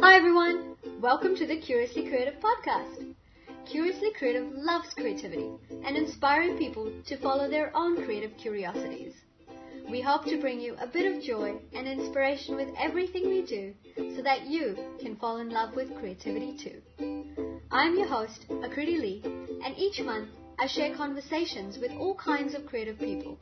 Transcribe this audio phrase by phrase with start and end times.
[0.00, 0.76] Hi everyone!
[1.00, 3.14] Welcome to the Curiously Creative podcast.
[3.68, 5.50] Curiously Creative loves creativity
[5.84, 9.12] and inspiring people to follow their own creative curiosities.
[9.90, 13.74] We hope to bring you a bit of joy and inspiration with everything we do
[14.14, 16.80] so that you can fall in love with creativity too.
[17.72, 19.22] I'm your host, Akriti Lee,
[19.64, 20.28] and each month
[20.60, 23.36] I share conversations with all kinds of creative people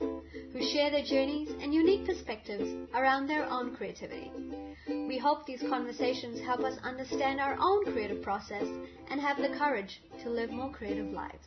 [0.53, 4.31] who share their journeys and unique perspectives around their own creativity.
[5.07, 8.67] We hope these conversations help us understand our own creative process
[9.09, 11.47] and have the courage to live more creative lives.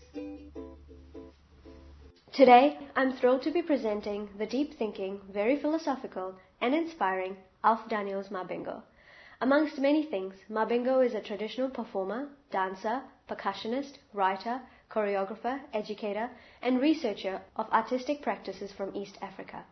[2.31, 8.29] Today, I'm thrilled to be presenting the deep thinking, very philosophical, and inspiring Alf Daniels
[8.29, 8.81] Mabingo.
[9.41, 16.29] Amongst many things, Mabingo is a traditional performer, dancer, percussionist, writer, choreographer, educator,
[16.61, 19.65] and researcher of artistic practices from East Africa.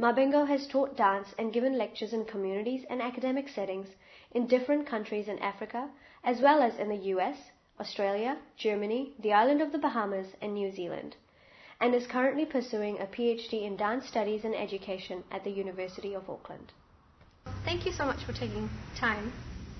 [0.00, 3.86] Mabingo has taught dance and given lectures in communities and academic settings
[4.32, 5.90] in different countries in Africa,
[6.24, 7.36] as well as in the US,
[7.78, 11.16] Australia, Germany, the island of the Bahamas, and New Zealand,
[11.82, 16.30] and is currently pursuing a PhD in dance studies and education at the University of
[16.30, 16.72] Auckland.
[17.66, 19.30] Thank you so much for taking time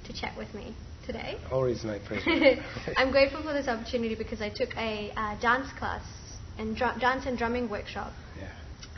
[0.05, 0.75] to chat with me
[1.07, 1.39] today.
[1.51, 2.63] Always my pleasure.
[2.99, 6.03] I'm grateful for this opportunity because I took a uh, dance class
[6.59, 8.30] and dr- dance and drumming workshop yeah.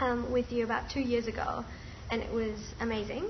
[0.02, 1.64] Um, with you about two years ago,
[2.10, 3.28] and it was amazing.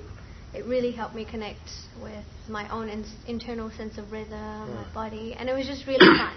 [0.54, 1.70] It really helped me connect
[2.00, 4.92] with my own in- internal sense of rhythm, my Mm.
[4.94, 6.36] body, and it was just really fun.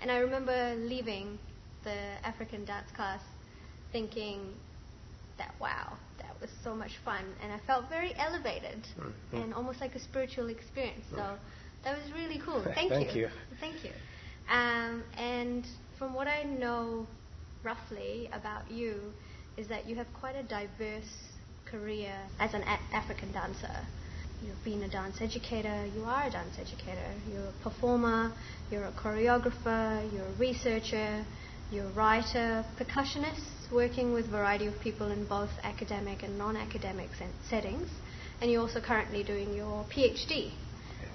[0.00, 1.38] And I remember leaving
[1.84, 3.20] the African dance class
[3.92, 4.54] thinking
[5.38, 9.14] that wow, that was so much fun, and I felt very elevated Mhm.
[9.42, 11.06] and almost like a spiritual experience.
[11.10, 11.38] So Mm.
[11.84, 12.62] that was really cool.
[12.74, 13.28] Thank, Thank you.
[13.60, 13.92] Thank you.
[14.48, 15.66] Um, and
[15.98, 17.06] from what I know
[17.62, 19.14] roughly about you,
[19.56, 21.12] is that you have quite a diverse
[21.66, 23.86] career as an a- African dancer.
[24.42, 28.32] You've been a dance educator, you are a dance educator, you're a performer,
[28.70, 31.24] you're a choreographer, you're a researcher,
[31.70, 36.56] you're a writer, percussionist, working with a variety of people in both academic and non
[36.56, 37.10] academic
[37.48, 37.88] settings,
[38.40, 40.50] and you're also currently doing your PhD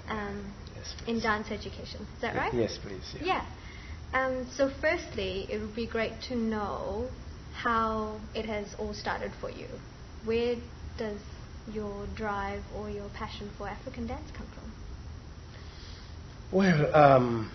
[0.08, 2.06] um, Yes, in dance education.
[2.14, 2.52] Is that right?
[2.54, 3.14] Yes, please.
[3.20, 3.44] Yeah.
[4.12, 7.10] Um, so, firstly, it would be great to know
[7.62, 9.66] how it has all started for you.
[10.24, 10.54] Where
[10.96, 11.18] does
[11.72, 14.72] your drive or your passion for African dance come from?
[16.52, 17.50] Well, um,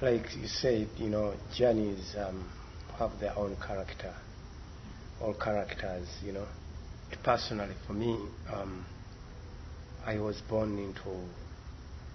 [0.00, 2.50] like you said, you know, journeys um,
[2.98, 4.14] have their own character.
[5.20, 6.46] All characters, you know.
[7.22, 8.18] Personally, for me,
[8.52, 8.84] um,
[10.06, 11.10] I was born into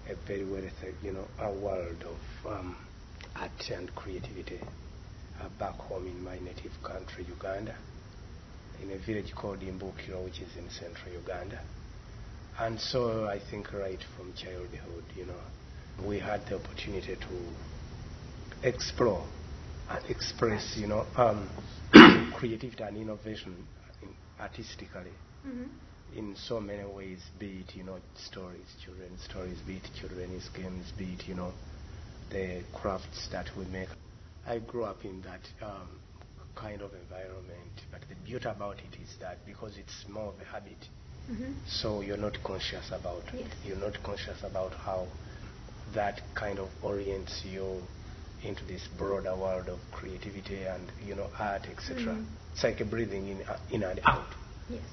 [0.10, 2.76] a very wealthy, you know, a world of um,
[3.36, 4.60] art and creativity
[5.50, 7.76] back home in my native country, Uganda,
[8.80, 11.62] in a village called Imbukiro, which is in central Uganda.
[12.60, 15.42] And so I think right from childhood, you know,
[15.98, 17.56] we had the opportunity to
[18.64, 19.28] explore
[19.90, 21.50] and express, you know, um,
[22.36, 23.68] creativity and innovation
[24.02, 25.14] in, artistically
[25.46, 25.68] Mm-hmm.
[26.16, 30.92] in so many ways, be it, you know, stories, children's stories, be it children's games,
[30.98, 31.54] be it, you know,
[32.30, 33.90] the crafts that we make.
[34.46, 35.88] I grew up in that um,
[36.56, 40.46] kind of environment, but the beauty about it is that because it's more of a
[40.46, 40.88] habit,
[41.32, 41.54] Mm-hmm.
[41.66, 43.40] so you're not conscious about it.
[43.46, 43.54] Yes.
[43.64, 45.08] You're not conscious about how
[45.94, 47.82] that kind of orients you
[48.42, 51.96] into this broader world of creativity and, you know, art, etc.
[52.16, 52.26] Mhm.
[52.52, 54.28] It's like a breathing in, uh, in and out.
[54.68, 54.84] Yes.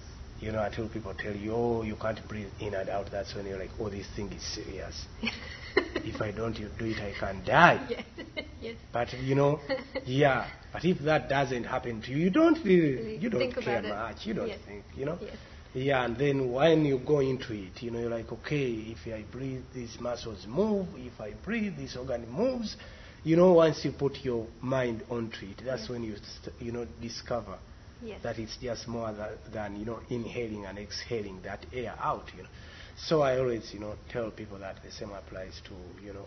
[0.41, 3.45] You know, until people tell you, oh, you can't breathe in and out, that's when
[3.47, 5.06] you're like, oh, this thing is serious.
[5.77, 7.87] if I don't do it, I can die.
[7.91, 8.05] yes.
[8.61, 8.77] yes.
[8.93, 9.61] But you know,
[10.06, 10.49] yeah.
[10.73, 14.25] But if that doesn't happen to you, you don't really, you don't think care much.
[14.25, 14.61] You don't Yes.
[14.67, 15.19] think, you know.
[15.21, 15.37] Yes.
[15.73, 19.23] Yeah, and then when you go into it, you know, you're like, okay, if I
[19.31, 20.87] breathe, these muscles move.
[20.97, 22.77] If I breathe, this organ moves.
[23.23, 25.89] You know, once you put your mind onto it, that's Yes.
[25.91, 27.59] when you, st- you know, discover
[28.03, 28.21] Yes.
[28.22, 32.43] that it's just more than, than you know inhaling and exhaling that air out you
[32.43, 32.49] know
[32.97, 35.75] so i always you know tell people that the same applies to
[36.05, 36.26] you know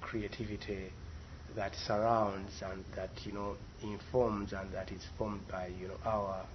[0.00, 0.92] creativity
[1.54, 6.46] that surrounds and that you know informs and that is formed by you know our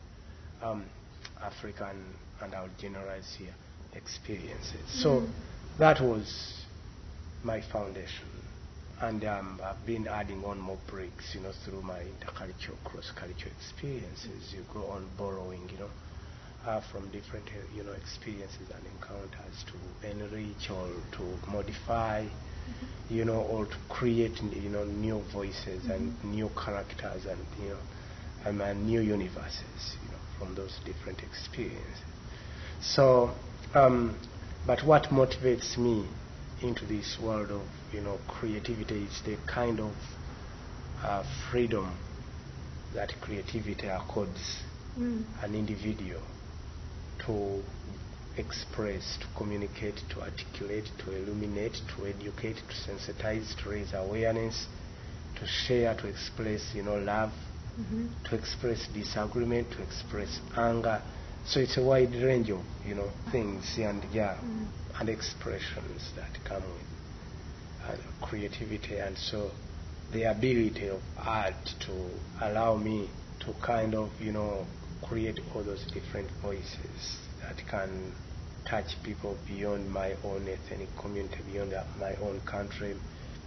[0.62, 0.86] um,
[1.42, 3.54] african and i'll generalize here
[3.94, 5.32] experiences so Mhm.
[5.78, 6.66] that was
[7.44, 8.28] my foundation
[9.02, 14.54] and um, I've been adding on more bricks, you know, through my intercultural, cross-cultural experiences.
[14.54, 15.90] You go on borrowing, you know,
[16.66, 20.88] uh, from different, uh, you know, experiences and encounters to enrich or
[21.18, 22.26] to modify,
[23.10, 27.80] you know, or to create, you know, new voices and new characters and, you know,
[28.46, 32.04] um, and new universes, you know, from those different experiences.
[32.82, 33.32] So,
[33.74, 34.18] um,
[34.66, 36.10] But what motivates me
[36.62, 39.94] into this world of you know creativity is the kind of
[41.04, 41.98] uh, freedom
[42.94, 44.62] that creativity accords
[44.98, 45.26] Mm.
[45.44, 46.22] an individual
[47.26, 47.62] to
[48.38, 54.68] express, to communicate, to articulate, to illuminate, to educate, to sensitize, to raise awareness,
[55.38, 57.34] to share, to express, you know, love,
[57.78, 58.08] Mhm.
[58.30, 61.02] to express disagreement, to express anger.
[61.46, 64.68] So it's a wide range of, you know, things and yeah, Mm.
[65.00, 68.98] And expressions that come with creativity.
[68.98, 69.52] And so
[70.12, 72.10] the ability of art to
[72.42, 73.10] allow me
[73.42, 74.66] to kind of, you know,
[75.04, 78.14] create all those different voices that can
[78.68, 82.96] touch people beyond my own ethnic community, beyond my own country,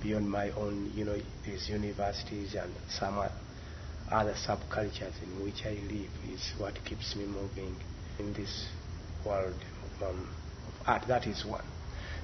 [0.03, 3.19] beyond my own, you know, these universities and some
[4.11, 7.75] other subcultures in which I live is what keeps me moving
[8.19, 8.69] in this
[9.27, 9.55] world
[10.01, 10.29] of, um,
[10.89, 11.07] art.
[11.07, 11.65] That is one.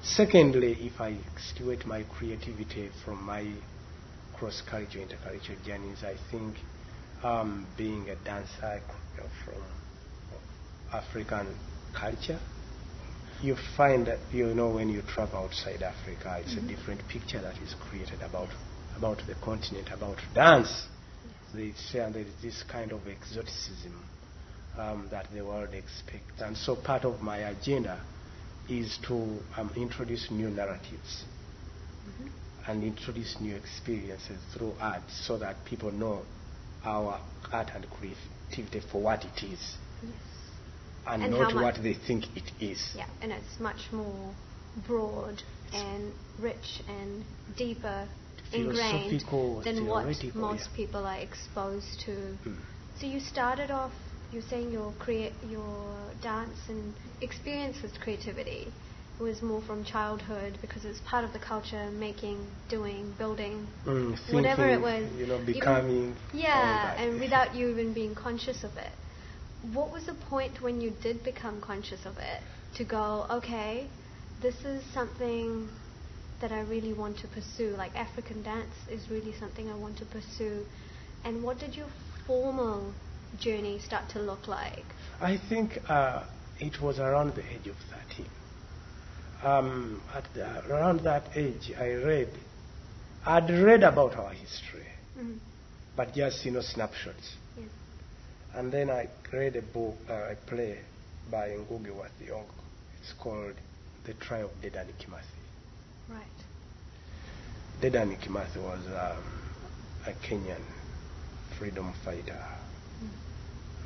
[0.01, 3.51] Secondly, if I situate my creativity from my
[4.37, 6.57] cross-cultural, intercultural journeys, I think
[7.23, 8.81] um, being a dancer
[9.45, 9.63] from
[10.93, 11.47] African
[11.97, 12.39] culture,
[13.41, 17.57] you find that you know when you travel outside Africa, it's a different picture that
[17.61, 18.49] is created about
[18.97, 20.87] about the continent, about dance.
[21.53, 24.05] They say there is this kind of exoticism
[24.77, 27.99] um, that the world expects, and so part of my agenda
[28.69, 31.25] is to um, introduce new narratives
[32.67, 36.21] and introduce new experiences through art, so that people know
[36.83, 37.19] our
[37.51, 40.13] art and creativity for what it is, Yes.
[41.07, 42.81] and, And not what they think it is.
[42.95, 44.33] Yeah, and it's much more
[44.87, 45.41] broad
[45.73, 47.23] and rich and
[47.57, 48.07] deeper
[48.51, 49.21] ingrained
[49.63, 50.75] than what most yeah.
[50.75, 52.11] people are exposed to.
[52.11, 52.57] Mm.
[52.99, 53.91] So you started off,
[54.35, 58.73] you're saying your create your dance and experience with creativity
[59.19, 64.67] was more from childhood because it's part of the culture, making, doing, building, Mm, whatever
[64.67, 65.05] it was.
[65.17, 66.15] you know, becoming.
[66.33, 68.91] yeah, and without you even being conscious of it.
[69.73, 72.41] What was the point when you did become conscious of it?
[72.77, 73.89] To go, okay,
[74.41, 75.69] this is something
[76.41, 77.69] that I really want to pursue.
[77.77, 80.65] Like African dance is really something I want to pursue.
[81.23, 81.87] And what did your
[82.27, 82.93] formal
[83.39, 84.85] journey start to look like?
[85.21, 86.23] I think uh,
[86.59, 87.75] it was around the age of
[88.15, 88.25] 13.
[89.43, 92.29] Um, at the, around that age, I read,
[93.25, 94.85] I'd read about our history,
[95.17, 95.37] Mm.
[95.95, 97.35] but just, you know, snapshots.
[97.57, 97.69] Yes.
[98.53, 100.79] And then I read a book, uh, a play
[101.31, 102.45] by Ngugi wa Thiong'o.
[103.01, 103.53] It's called
[104.05, 105.39] The Trial of Dedan Kimathi.
[106.09, 106.25] Right.
[107.81, 109.23] Dedan Kimathi was um,
[110.05, 110.61] a Kenyan
[111.57, 112.43] freedom fighter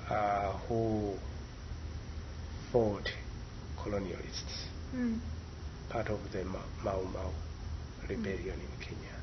[0.09, 1.15] uh, who
[2.71, 3.09] fought
[3.77, 4.65] colonialists,
[4.95, 5.19] Mm.
[5.89, 7.31] part of the Ma- Mau Mau
[8.07, 9.15] rebellion in Kenya.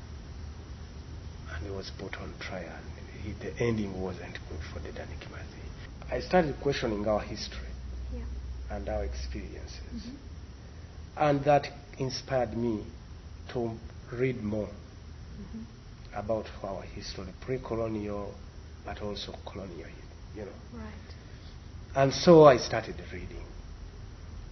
[1.53, 2.71] And he was put on trial.
[2.77, 5.63] And he, the ending wasn't good for Dedan Kimathi.
[6.09, 7.67] I started questioning our history
[8.13, 8.23] Yeah.
[8.69, 9.91] and our experiences.
[10.05, 10.15] Mhm.
[11.17, 11.67] And that
[11.97, 12.85] inspired me
[13.49, 13.77] to
[14.11, 15.65] read more Mhm.
[16.13, 18.33] about our history, pre-colonial,
[18.87, 19.89] but also colonial,
[20.33, 20.59] you know.
[20.73, 21.09] Right.
[21.95, 23.45] And so I started reading,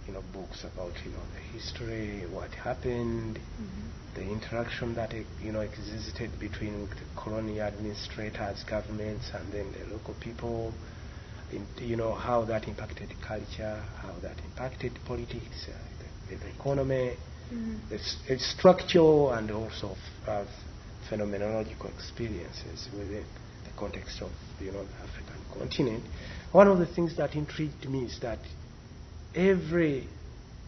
[0.06, 3.90] you know, books about, you know, the history, what happened, Mhm.
[4.14, 10.14] the interaction that, you know, existed between the colonial administrators, governments, and then the local
[10.14, 10.74] people,
[11.52, 15.72] in, you know, how that impacted culture, how that impacted politics, uh,
[16.28, 17.16] the, the economy,
[17.52, 17.88] Mhm.
[17.88, 20.44] the s- structural and also uh,
[21.08, 23.40] phenomenological experiences within the
[23.76, 26.04] context of the African continent.
[26.52, 28.38] One of the things that intrigued me is that
[29.34, 30.08] every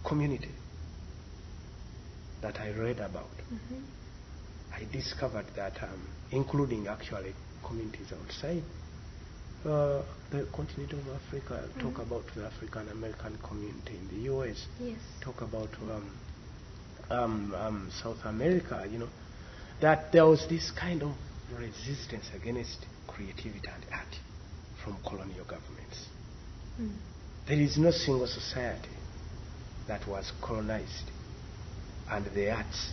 [0.05, 0.55] community
[2.43, 3.83] that I read about, Mhm.
[4.77, 7.35] I discovered that, um, including actually
[7.65, 8.63] communities outside
[9.65, 12.03] uh, the continent of Africa, talk Mhm.
[12.03, 15.01] about the African American community in the U.S Yes.
[15.21, 16.11] talk about um,
[17.11, 19.09] um, um, South America, you know,
[19.81, 21.13] that there was this kind of
[21.59, 24.15] resistance against creativity and art
[24.85, 26.07] from colonial governments.
[26.81, 26.93] Mm.
[27.49, 28.91] There is no single society
[29.89, 31.11] that was colonized
[32.11, 32.93] and the arts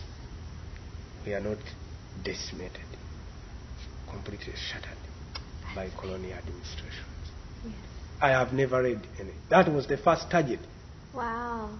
[1.26, 1.58] were not
[2.24, 2.86] decimated,
[4.10, 4.98] completely shattered
[5.74, 7.02] by colonial administrations.
[7.64, 7.74] Yes.
[8.20, 9.32] I have never read any.
[9.50, 10.60] That was the first target.
[11.12, 11.78] Wow.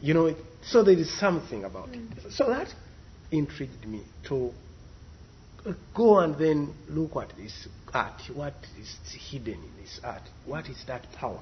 [0.00, 2.24] You know, so there is something about Mm.
[2.26, 2.32] it.
[2.32, 2.68] So that
[3.30, 4.52] intrigued me to
[5.94, 8.20] go and then look at this art.
[8.34, 8.96] What is
[9.30, 10.22] hidden in this art?
[10.44, 11.40] What is that power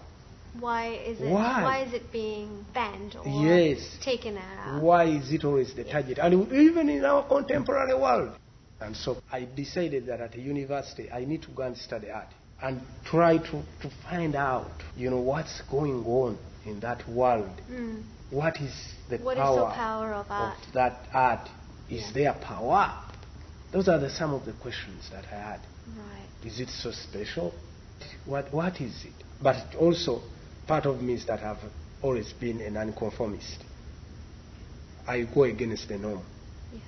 [0.58, 1.30] Why is it?
[1.30, 1.84] Why?
[1.86, 3.98] is it being banned or Yes.
[4.02, 4.82] taken out?
[4.82, 6.18] Why is it always the target?
[6.18, 8.32] And even in our contemporary world.
[8.80, 12.28] And so I decided that at a university I need to go and study art
[12.62, 17.60] and try to, to find out, you know, what's going on in that world.
[17.70, 18.02] Mm.
[18.30, 18.74] What is
[19.08, 20.58] the What is power, the power of art?
[20.74, 21.48] that art?
[21.88, 22.12] Is Yeah.
[22.14, 22.92] there power?
[23.72, 25.60] Those are the, some of the questions that I had.
[25.96, 26.46] Right.
[26.46, 27.52] Is it so special?
[28.24, 29.12] What, what is it?
[29.42, 30.22] But also,
[30.66, 31.58] part of me is that I've
[32.02, 33.58] always been a nonconformist.
[35.06, 36.22] I go against the norm.
[36.72, 36.82] Yes.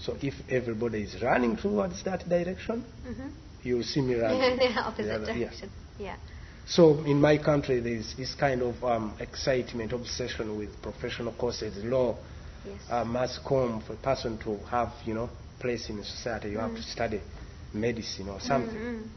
[0.00, 3.28] So if everybody is running towards that direction, Mm-hmm.
[3.62, 4.56] you'll see me in running.
[4.58, 5.38] the opposite the other- yeah.
[5.46, 5.70] direction.
[5.98, 6.16] Yeah.
[6.66, 11.82] So in my country, there is this kind of um, excitement, obsession with professional courses,
[11.84, 12.16] law,
[12.64, 12.76] Yes.
[12.90, 13.82] uh, mass comm.
[13.86, 17.20] For a person to have, you know, place in society, you have to study
[17.72, 18.76] medicine or something.
[18.76, 19.08] Mm, mm.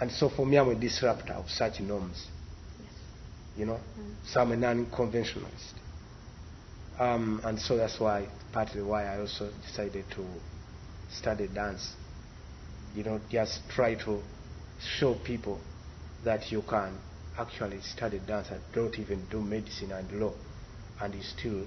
[0.00, 2.26] And so for me, I'm a disruptor of such norms.
[2.82, 2.92] Yes.
[3.56, 3.80] You know,
[4.26, 5.74] so I'm a non-conventionalist.
[6.98, 10.26] Um, and so that's why, partly why I also decided to
[11.10, 11.94] study dance.
[12.94, 14.20] You know, just try to
[14.98, 15.60] show people
[16.24, 16.98] that you can
[17.38, 20.32] actually study dance and don't even do medicine and law,
[21.00, 21.66] and you still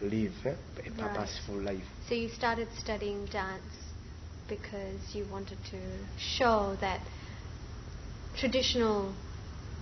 [0.00, 0.96] live a Right.
[0.96, 1.84] purposeful life.
[2.08, 3.72] So you started studying dance
[4.48, 5.80] because you wanted to
[6.16, 7.00] show that
[8.34, 9.14] traditional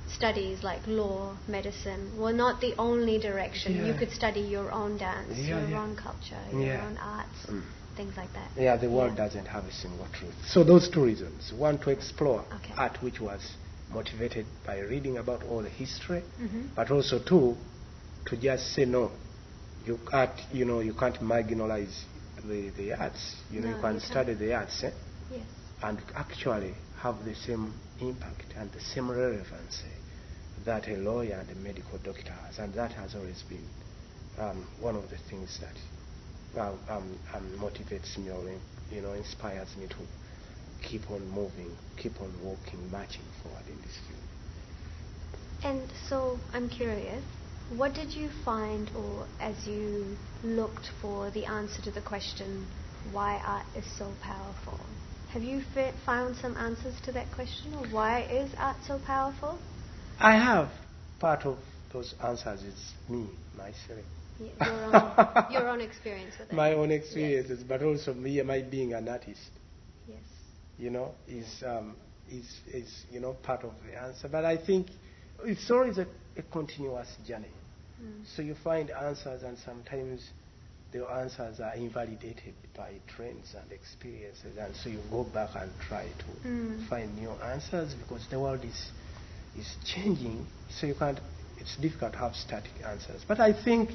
[0.06, 3.86] studies like law, medicine were not the only direction.
[3.86, 5.80] You could study your own dance, Yeah, your yeah.
[5.82, 6.86] own culture, your Yeah.
[6.86, 7.62] own arts, Mm.
[7.94, 8.50] things like that.
[8.56, 9.24] Yeah, the world Yeah.
[9.24, 10.34] doesn't have a single truth.
[10.46, 11.52] So those two reasons.
[11.52, 12.74] One, to explore Okay.
[12.76, 13.56] art, which was
[13.90, 16.74] motivated by reading about all the history, Mhm.
[16.74, 17.56] but also two,
[18.26, 19.12] to just say no.
[19.86, 21.94] You can't, you know, you can't marginalize
[22.44, 23.36] the, the arts.
[23.50, 24.10] You know, No, you can you can't.
[24.12, 24.90] study the arts eh,
[25.30, 25.42] Yes.
[25.82, 31.50] and actually have the same impact and the same relevance eh, that a lawyer and
[31.50, 33.66] a medical doctor has, and that has always been
[34.38, 38.42] um, one of the things that um, um, motivates me or
[38.90, 39.96] you know inspires me to
[40.88, 44.20] keep on moving, keep on walking, marching forward in this field.
[45.64, 47.22] And so I'm curious,
[47.70, 52.66] what did you find, or as you looked for the answer to the question,
[53.12, 54.78] why art is so powerful?
[55.28, 55.62] Have you
[56.06, 59.58] found some answers to that question, or why is art so powerful?
[60.18, 60.70] I have
[61.18, 61.58] part of
[61.92, 64.04] those answers is me myself.
[64.40, 65.12] Y- Your own,
[65.50, 66.54] your own experience with it.
[66.54, 69.50] My own experiences, but also me, my being an artist.
[70.06, 70.22] Yes.
[70.78, 71.96] you know, is, um,
[72.28, 74.28] is, is, you know, part of the answer.
[74.28, 74.86] But I think
[75.44, 77.46] it's always a, a continuous journey.
[78.02, 78.24] Mm.
[78.36, 80.30] So you find answers, and sometimes
[80.92, 86.04] the answers are invalidated by trends and experiences, and so you go back and try
[86.06, 86.88] to Mm.
[86.88, 88.90] find new answers because the world is,
[89.58, 91.20] is changing, so you can't,
[91.58, 93.22] it's difficult to have static answers.
[93.26, 93.90] But I think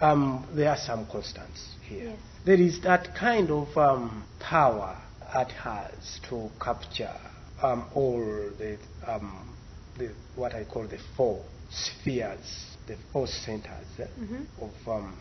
[0.00, 2.04] um, there are some constants here.
[2.10, 2.18] Yes.
[2.44, 4.96] There is that kind of um, power
[5.32, 7.14] art has to capture
[7.62, 8.18] um, all
[8.58, 9.53] the, um,
[9.98, 14.46] the, what I call the four spheres, the four centers eh, Mhm.
[14.60, 15.16] of, um,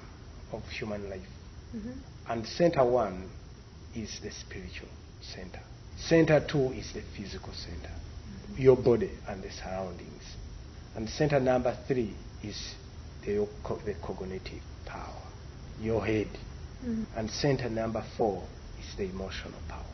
[0.51, 1.27] of human life.
[1.75, 1.93] Mhm.
[2.29, 3.29] And center one
[3.95, 4.89] is the spiritual
[5.21, 5.61] center.
[5.97, 7.91] Center two is the physical center,
[8.57, 10.23] your body and the surroundings.
[10.95, 12.75] And center number three is
[13.25, 13.47] the,
[13.85, 15.21] the cognitive power,
[15.79, 16.27] your head.
[16.85, 17.05] Mhm.
[17.15, 18.43] And center number four
[18.79, 19.85] is the emotional power.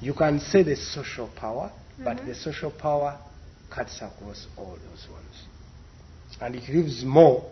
[0.00, 2.26] You can say the social power, but Mhm.
[2.26, 3.18] the social power
[3.70, 5.48] cuts across all those ones.
[6.40, 7.44] And it leaves more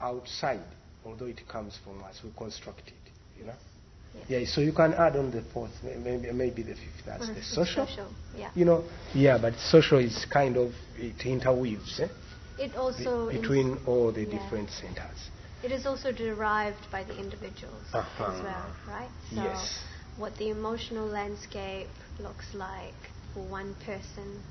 [0.00, 0.64] outside,
[1.04, 2.22] although it comes from us.
[2.22, 3.54] We construct it, you know.
[4.14, 4.24] Yes.
[4.28, 7.04] Yeah, so you can add on the fourth, maybe, maybe the fifth.
[7.04, 7.34] That's Mhm.
[7.34, 7.86] the social.
[7.86, 8.14] Social.
[8.34, 8.50] Yeah.
[8.54, 8.84] You know,
[9.14, 12.08] yeah, but social is kind of it interweaves eh,
[12.56, 14.38] It be- also ins- between all the yeah.
[14.38, 15.30] different centers.
[15.62, 18.24] It is also derived by the individuals Uh-huh.
[18.32, 19.10] as well, right?
[19.34, 19.84] So Yes.
[20.16, 24.42] what the emotional landscape looks like for one person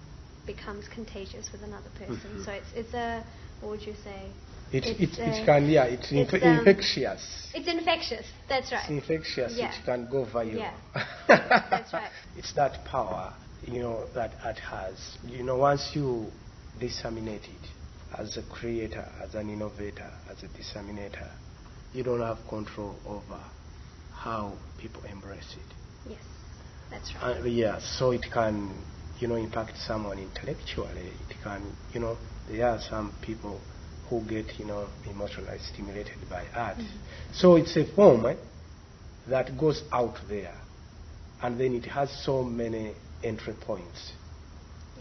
[0.45, 2.15] becomes contagious with another person.
[2.37, 2.45] Mhm.
[2.45, 3.23] So it's it's a
[3.59, 4.31] what would you say?
[4.71, 7.49] It, It's, it, it can, yeah, it's, inf- um, infectious.
[7.53, 8.25] It's infectious.
[8.49, 8.81] That's right.
[8.81, 9.53] It's infectious.
[9.57, 9.73] Yeah.
[9.73, 10.57] It can go viral.
[10.57, 10.73] Yeah.
[11.27, 12.11] That's right.
[12.35, 15.17] It's that power, you know, that art has.
[15.25, 16.31] You know, once you
[16.79, 17.65] disseminate it
[18.19, 21.31] as a creator, as an innovator, as a disseminator,
[21.93, 23.41] you don't have control over
[24.13, 25.73] how people embrace it.
[26.11, 26.36] Yes.
[26.89, 27.41] That's right.
[27.41, 28.73] Uh, yeah, so it can,
[29.19, 31.11] you know, impact someone intellectually.
[31.29, 32.17] It can, you know,
[32.49, 33.59] there are some people
[34.09, 36.77] who get, you know, emotionally stimulated by art.
[37.33, 38.35] So it's a form eh,
[39.29, 40.55] that goes out there,
[41.41, 44.13] and then it has so many entry points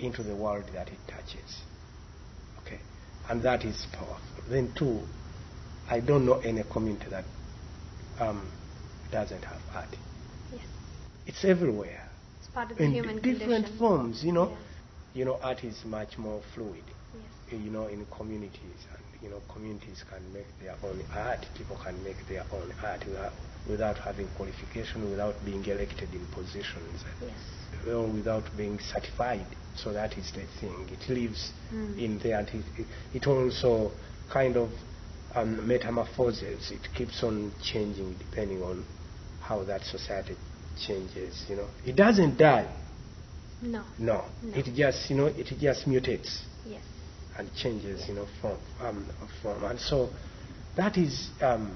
[0.00, 1.62] into the world that it touches.
[2.66, 2.80] Okay,
[3.28, 4.18] and that is powerful.
[4.48, 5.00] Then two,
[5.88, 7.24] I don't know any community that
[8.18, 8.50] um,
[9.12, 9.96] doesn't have art.
[11.26, 12.02] It's everywhere
[12.38, 13.78] It's part of the in human different condition.
[13.78, 14.24] forms.
[14.24, 14.56] You know, Yeah.
[15.14, 16.84] you know, art is much more fluid.
[17.14, 17.62] Yes.
[17.64, 21.46] You know, in communities, and you know, communities can make their own art.
[21.54, 23.32] People can make their own art without,
[23.66, 27.04] without having qualification, without being elected in positions.
[27.20, 27.40] Yes.
[27.86, 29.46] well, without being certified.
[29.74, 30.88] So that is the thing.
[30.90, 31.98] It lives Mm.
[31.98, 33.92] in there, and it, it, it also
[34.28, 34.70] kind of
[35.34, 36.70] um, metamorphoses.
[36.70, 38.86] It keeps on changing depending on
[39.38, 40.36] how that society
[40.76, 41.44] changes.
[41.48, 42.68] You know, it doesn't die.
[43.62, 43.82] No.
[43.98, 44.56] No, No.
[44.56, 46.82] it just you know it just mutates Yes.
[47.38, 49.06] and changes, you know, form, um,
[49.42, 49.64] form.
[49.64, 50.10] And so
[50.76, 51.74] that is um,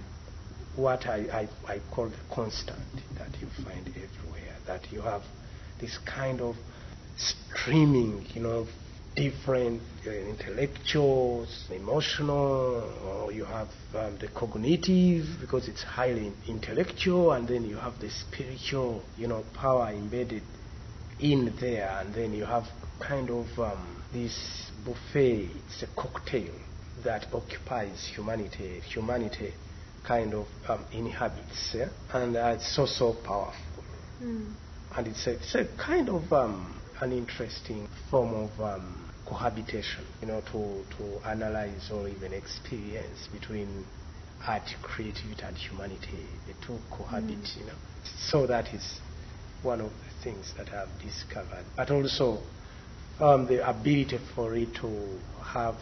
[0.77, 2.79] what I, I, I call the constant
[3.19, 4.57] that you find everywhere.
[4.67, 5.23] That you have
[5.81, 6.55] this kind of
[7.17, 8.67] streaming, you know,
[9.17, 17.49] different uh, intellectuals, emotional, or you have um, the cognitive because it's highly intellectual, and
[17.49, 20.43] then you have the spiritual, you know, power embedded
[21.19, 22.65] in there, and then you have
[23.01, 26.53] kind of um, this buffet, it's a cocktail
[27.05, 28.81] that occupies humanity.
[28.93, 29.53] Humanity
[30.07, 31.89] kind of um, inhabits, yeah?
[32.13, 33.85] and uh, it's so, so powerful.
[34.23, 34.55] Mm.
[34.97, 40.27] And it's a, it's a kind of um, an interesting form of um, cohabitation, you
[40.29, 43.85] know, to, to analyze or even experience between
[44.47, 46.27] art, creativity, and humanity.
[46.47, 47.73] The two cohabit, you know.
[48.05, 49.01] So that is
[49.63, 51.65] one of the things that I've discovered.
[51.77, 52.39] But also
[53.21, 55.77] um, the ability for it to have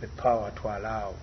[0.00, 1.14] the power to allow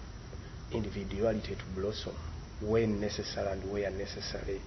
[0.71, 2.15] individuality to blossom
[2.61, 4.61] when necessary and where necessary.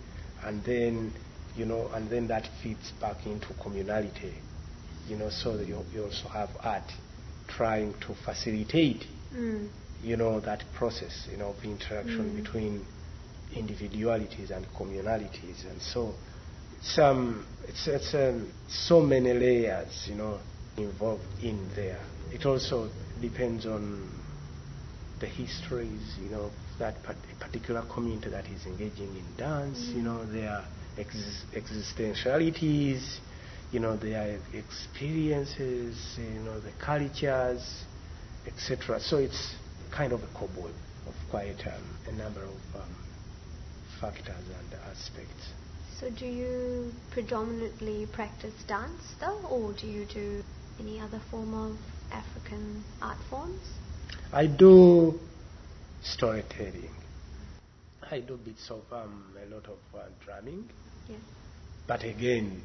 [0.45, 1.13] And then,
[1.57, 4.35] you know, and then that feeds back into communality,
[5.09, 6.91] you know, so that you, you also have art
[7.49, 9.69] trying to facilitate, Mm.
[10.03, 12.37] you know, that process, you know, of interaction Mm.
[12.43, 12.87] between
[13.55, 15.65] individualities and communalities.
[15.71, 16.15] And so
[16.99, 20.39] um, it's, it's um, so many layers, you know,
[20.77, 22.01] involved in there.
[22.33, 22.89] It also
[23.21, 24.09] depends on
[25.21, 26.97] the histories, you know, that
[27.41, 30.65] particular community that is engaging in dance, you know, their
[30.97, 33.19] ex- existentialities,
[33.73, 37.85] you know, their experiences, you know, the cultures,
[38.47, 39.01] etc.
[39.01, 39.55] So it's
[39.95, 40.75] kind of a cobweb
[41.07, 42.97] of quite um, a number of um,
[44.01, 45.53] factors and aspects.
[46.01, 50.43] So do you predominantly practice dance though, or do you do
[50.81, 51.77] any other form of
[52.13, 53.61] African art forms?
[54.33, 55.19] I do
[56.03, 56.91] storytelling.
[58.11, 60.71] I do bits of um, a lot of uh, drumming,
[61.09, 61.21] Yes.
[61.87, 62.63] but again,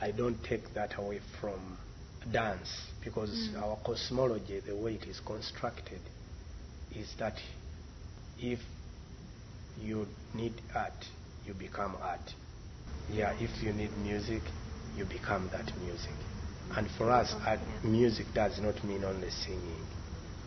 [0.00, 1.78] I don't take that away from
[2.30, 2.70] dance
[3.02, 3.62] because Mm.
[3.62, 6.00] our cosmology, the way it is constructed,
[6.90, 7.38] is that
[8.38, 8.60] if
[9.76, 11.06] you need art,
[11.44, 12.34] you become art.
[13.08, 14.42] Yeah, if you need music,
[14.96, 16.14] you become that music.
[16.70, 19.86] And for us, art, music does not mean only singing.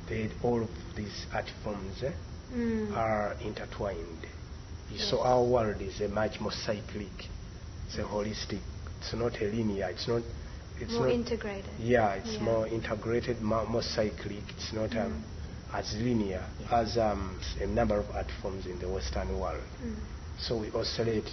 [0.08, 2.14] They, all of these art forms eh,
[2.54, 2.96] Mm.
[2.96, 4.26] are intertwined.
[4.90, 5.10] Yes.
[5.10, 7.12] So our world is a much more cyclic.
[7.88, 8.62] It's a holistic.
[9.00, 9.90] It's not a linear.
[9.90, 10.24] It's not.
[10.80, 11.72] It's More not, integrated.
[11.80, 12.44] Yeah, it's Yeah.
[12.44, 14.44] more integrated, more, more cyclic.
[14.56, 15.24] It's not um,
[15.74, 16.80] as linear Yeah.
[16.82, 19.64] as um, a number of art forms in the Western world.
[19.84, 19.96] Mm.
[20.38, 21.30] So we oscillate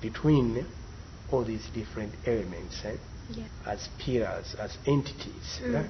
[0.00, 0.66] between
[1.28, 2.96] all these different elements eh,
[3.28, 3.46] Yeah.
[3.64, 5.74] as pillars, as entities Mm.
[5.76, 5.88] eh,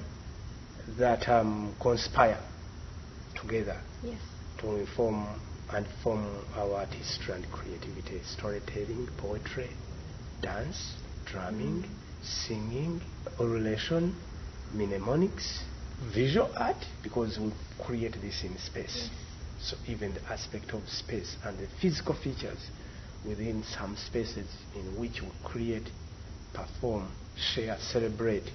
[0.99, 2.39] that um, conspire
[3.33, 4.19] together Yes.
[4.59, 5.41] to inform
[5.71, 9.71] and form our artistry and creativity, storytelling, poetry,
[10.45, 10.93] dance,
[11.25, 11.83] drumming,
[12.21, 13.01] singing,
[13.39, 14.15] relation,
[14.75, 15.63] mnemonics,
[16.13, 17.51] visual art, because we
[17.83, 19.09] create this in space.
[19.59, 22.69] So even the aspect of space and the physical features
[23.27, 25.89] within some spaces in which we create,
[26.53, 28.47] perform, share, celebrate,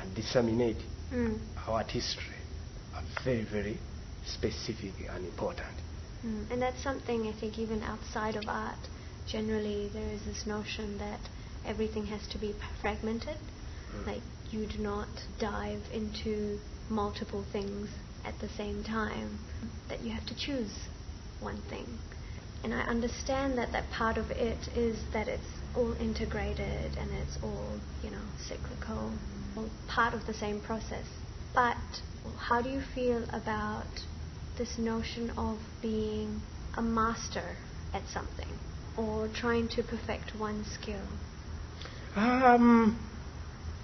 [0.00, 0.78] and disseminate
[1.12, 1.38] Mm.
[1.68, 2.34] our artistry
[2.94, 3.78] are very, very
[4.26, 5.76] specific and important.
[6.26, 6.50] Mm.
[6.50, 8.78] And that's something I think even outside of art,
[9.26, 11.20] generally there is this notion that
[11.66, 13.36] everything has to be fragmented.
[13.94, 14.06] Mm.
[14.06, 15.08] Like you do not
[15.38, 16.58] dive into
[16.88, 17.88] multiple things
[18.24, 19.38] at the same time.
[19.88, 20.88] That you have to choose
[21.40, 21.98] one thing.
[22.62, 25.42] And I understand that that part of it is that it's
[25.76, 29.12] all integrated and it's all, you know, cyclical,
[29.56, 31.04] all part of the same process.
[31.54, 31.76] But
[32.38, 33.86] how do you feel about
[34.56, 36.40] this notion of being
[36.76, 37.56] a master
[37.92, 38.48] at something
[38.96, 41.02] or trying to perfect one skill?
[42.16, 42.98] Um,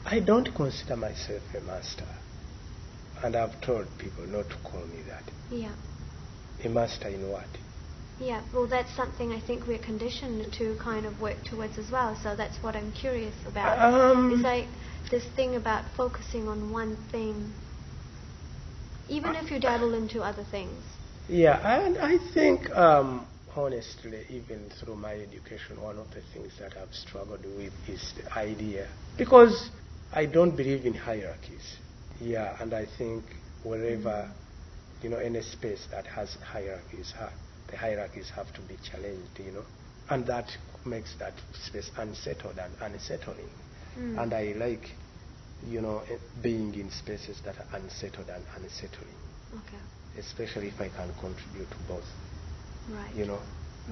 [0.07, 2.07] I don't consider myself a master.
[3.23, 5.25] And I've told people not to call me that.
[5.51, 5.73] Yeah.
[6.65, 7.49] A master in what?
[8.19, 12.17] Yeah, well, that's something I think we're conditioned to kind of work towards as well.
[12.23, 13.79] So that's what I'm curious about.
[13.79, 14.67] Um, is like
[15.11, 17.53] this thing about focusing on one thing,
[19.09, 20.83] even if you dabble into other things.
[21.29, 26.77] Yeah, and I think, um, honestly, even through my education, one of the things that
[26.77, 28.89] I've struggled with is the idea.
[29.19, 29.71] Because
[30.13, 31.77] I don't believe in hierarchies.
[32.21, 33.25] Yeah, and I think
[33.65, 34.31] wherever,
[35.03, 37.15] you know, any space that has hierarchies,
[37.71, 39.65] the hierarchies have to be challenged, you know.
[40.09, 40.47] And that
[40.85, 43.49] makes that space unsettled and unsettling.
[43.99, 44.23] Mm.
[44.23, 44.91] And I like,
[45.67, 49.15] you know, eh, being in spaces that are unsettled and unsettling,
[49.55, 49.83] Okay.
[50.19, 52.07] especially if I can contribute to both,
[52.89, 53.15] Right.
[53.15, 53.41] you know.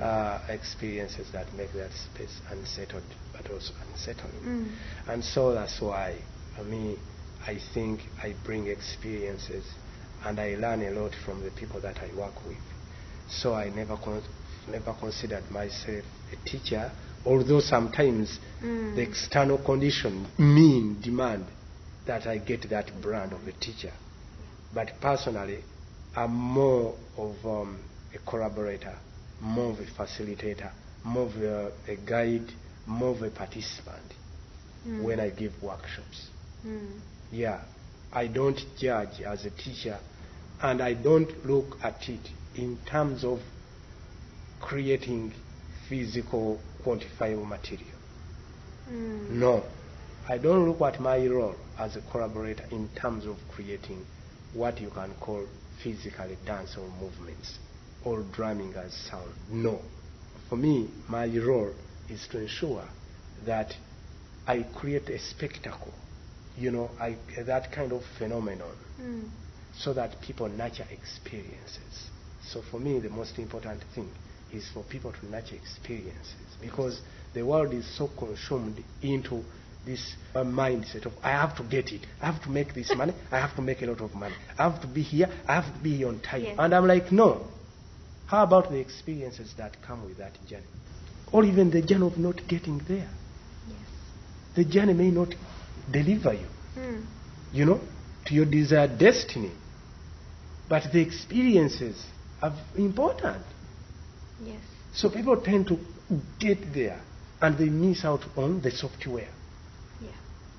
[0.00, 4.40] Uh, experiences that make that space unsettled but also unsettling.
[4.44, 4.68] Mm.
[5.08, 6.14] And so that's why,
[6.54, 6.96] for me,
[7.44, 9.64] I think I bring experiences
[10.24, 12.58] and I learn a lot from the people that I work with.
[13.28, 14.22] So I never, con-
[14.70, 16.92] never considered myself a teacher,
[17.26, 18.94] although sometimes Mm.
[18.94, 21.46] the external condition mean, demand
[22.06, 23.92] that I get that brand of a teacher.
[24.72, 25.64] But personally,
[26.14, 27.78] I'm more of um,
[28.14, 28.96] a collaborator,
[29.40, 30.70] more of a facilitator,
[31.04, 32.50] more of a, a guide,
[32.86, 34.14] more of a participant
[34.86, 35.02] Mm.
[35.02, 36.28] when I give workshops.
[36.66, 37.00] Mm.
[37.32, 37.60] Yeah,
[38.12, 39.98] I don't judge as a teacher,
[40.62, 43.40] and I don't look at it in terms of
[44.60, 45.34] creating
[45.88, 47.98] physical, quantifiable material.
[48.90, 49.30] Mm.
[49.30, 49.64] No,
[50.28, 54.04] I don't look at my role as a collaborator in terms of creating
[54.54, 55.44] what you can call
[55.82, 57.58] physically danceable movements
[58.08, 59.30] or drumming as sound.
[59.50, 59.80] No.
[60.48, 61.74] For me, my role
[62.08, 62.84] is to ensure
[63.46, 63.72] that
[64.46, 65.92] I create a spectacle,
[66.56, 67.16] you know, I,
[67.46, 69.28] that kind of phenomenon, Mm.
[69.76, 72.10] so that people nurture experiences.
[72.50, 74.08] So for me, the most important thing
[74.52, 77.00] is for people to nurture experiences because
[77.34, 79.44] the world is so consumed into
[79.86, 83.12] this uh, mindset of I have to get it, I have to make this money,
[83.30, 85.72] I have to make a lot of money, I have to be here, I have
[85.76, 86.42] to be on time.
[86.42, 86.56] Yes.
[86.58, 87.46] And I'm like, no.
[88.28, 90.66] How about the experiences that come with that journey?
[91.32, 93.08] Or even the journey of not getting there.
[93.66, 93.88] Yes.
[94.54, 95.34] The journey may not
[95.90, 97.04] deliver you Mm.
[97.52, 97.80] you know,
[98.26, 99.50] to your desired destiny.
[100.68, 102.06] But the experiences
[102.42, 103.42] are important.
[104.44, 104.60] Yes.
[104.92, 105.78] So people tend to
[106.38, 107.00] get there
[107.40, 109.30] and they miss out on the software.
[110.00, 110.10] Yeah.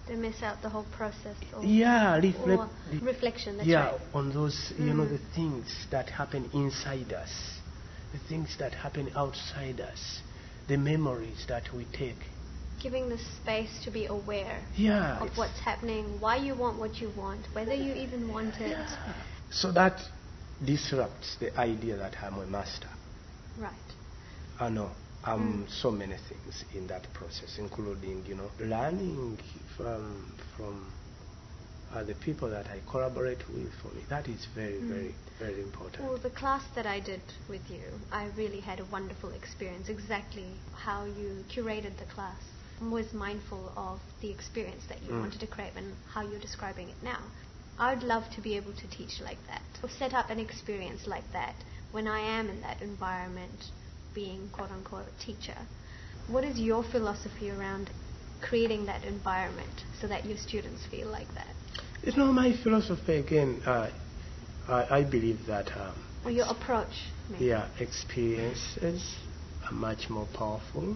[0.08, 1.36] They miss out the whole process.
[1.56, 2.70] Or, Yeah, reflect, or
[3.02, 3.60] reflection.
[3.64, 4.02] Yeah, right.
[4.14, 5.10] on those, you know, Mm.
[5.12, 7.59] the things that happen inside us,
[8.12, 10.22] the things that happen outside us,
[10.68, 12.18] the memories that we take.
[12.82, 15.20] Giving the space to be aware Yeah.
[15.20, 18.78] of what's happening, why you want what you want, whether you even want it.
[19.52, 20.02] So that
[20.64, 22.90] disrupts the idea that I'm a master.
[23.58, 23.74] Right.
[24.60, 24.92] I know.
[25.26, 25.70] Um, Mm.
[25.70, 29.38] so many things in that process, including, you know, learning
[29.76, 30.94] from from
[31.94, 33.74] uh, the people that I collaborate with.
[33.82, 34.88] For me, that is very, Mm.
[34.90, 36.04] very, very important.
[36.08, 39.90] Well, the class that I did with you, I really had a wonderful experience.
[39.90, 42.42] Exactly how you curated the class.
[42.82, 45.20] Was mindful of the experience that you Mm.
[45.20, 47.20] wanted to create and how you're describing it now.
[47.78, 51.06] I would love to be able to teach like that, or set up an experience
[51.08, 51.56] like that
[51.92, 53.72] when I am in that environment,
[54.14, 55.58] being quote unquote a teacher.
[56.28, 57.90] What is your philosophy around
[58.42, 61.54] creating that environment so that your students feel like that?
[62.04, 63.62] You not my philosophy again.
[63.66, 63.90] Uh,
[64.68, 65.70] I, I believe that.
[65.78, 66.94] Um, Or your approach?
[67.30, 67.46] maybe?
[67.46, 69.16] yeah, experiences
[69.66, 70.96] are much more powerful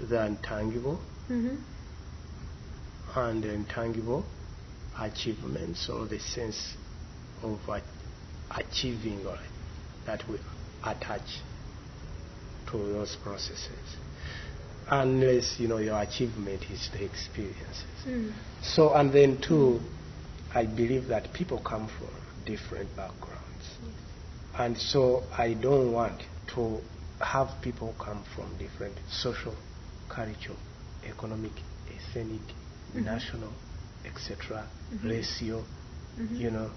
[0.00, 1.56] than tangible, Mm-hmm.
[3.18, 4.24] and intangible
[4.98, 6.74] achievements or the sense
[7.42, 7.58] of
[8.56, 9.36] achieving or
[10.06, 10.38] that we
[10.84, 11.42] attach
[12.70, 13.96] to those processes
[14.90, 18.32] unless you know your achievement is the experiences Mm.
[18.62, 19.80] so and then too
[20.54, 22.10] i believe that people come from
[22.46, 23.66] different backgrounds
[24.58, 26.22] and so i don't want
[26.54, 26.80] to
[27.20, 29.54] have people come from different social
[30.08, 30.58] cultural
[31.04, 31.52] economic
[31.88, 32.40] ethnic
[32.94, 33.04] Mhm.
[33.04, 33.52] national
[34.04, 35.10] etc Mhm.
[35.10, 35.64] racial
[36.18, 36.38] Mhm.
[36.40, 36.70] you know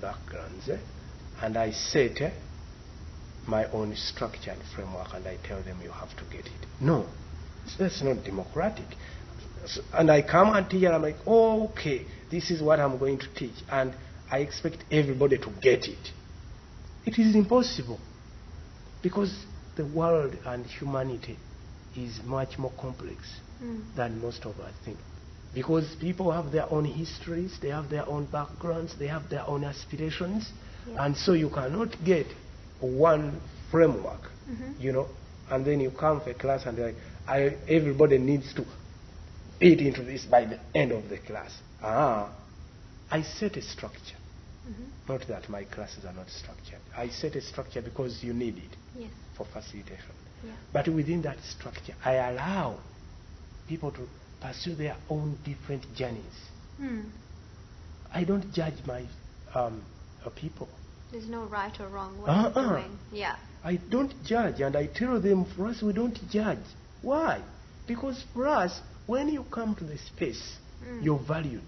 [0.00, 0.78] backgrounds eh?
[1.42, 2.30] and i set eh,
[3.46, 7.06] my own structure and framework and i tell them you have to get it no
[7.78, 8.96] that's not democratic
[9.68, 12.98] S- and i come and teach and i'm like oh, okay this is what i'm
[12.98, 13.94] going to teach and
[14.30, 16.04] i expect everybody to get it
[17.04, 18.00] it is impossible
[19.02, 19.32] because
[19.76, 21.38] the world and humanity
[21.96, 23.20] is much more complex
[23.62, 23.82] Mm.
[23.96, 24.98] than most of us think
[25.52, 29.64] Because people have their own histories, they have their own backgrounds, they have their own
[29.64, 30.52] aspirations,
[30.86, 31.04] Yeah.
[31.04, 32.26] and so you cannot get
[32.80, 34.78] one framework, Mhm.
[34.78, 35.08] you know,
[35.50, 36.94] and then you come for class and like,
[37.26, 38.64] I, everybody needs to
[39.60, 41.52] eat into this by the end of the class.
[41.82, 42.30] Ah,
[43.10, 44.16] I set a structure.
[44.68, 45.08] Mhm.
[45.08, 46.80] Not that my classes are not structured.
[46.96, 49.10] I set a structure because you need it Yes.
[49.34, 50.14] for facilitation.
[50.44, 50.52] Yeah.
[50.72, 52.78] But within that structure, I allow
[53.66, 54.08] people to
[54.40, 56.38] pursue their own different journeys.
[56.76, 57.00] Hmm.
[58.12, 59.04] I don't judge my
[59.54, 59.82] um,
[60.24, 60.68] uh, people.
[61.10, 62.46] There's no right or wrong way Uh-uh.
[62.48, 62.98] of doing.
[63.12, 63.36] Yeah.
[63.64, 66.58] I don't judge, and I tell them for us, we don't judge.
[67.02, 67.42] Why?
[67.86, 71.02] Because for us, when you come to the space, Mm.
[71.02, 71.64] you're valued.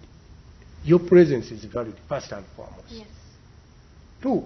[0.85, 2.91] Your presence is valued, first and foremost.
[2.93, 3.09] Yes.
[4.23, 4.45] Two,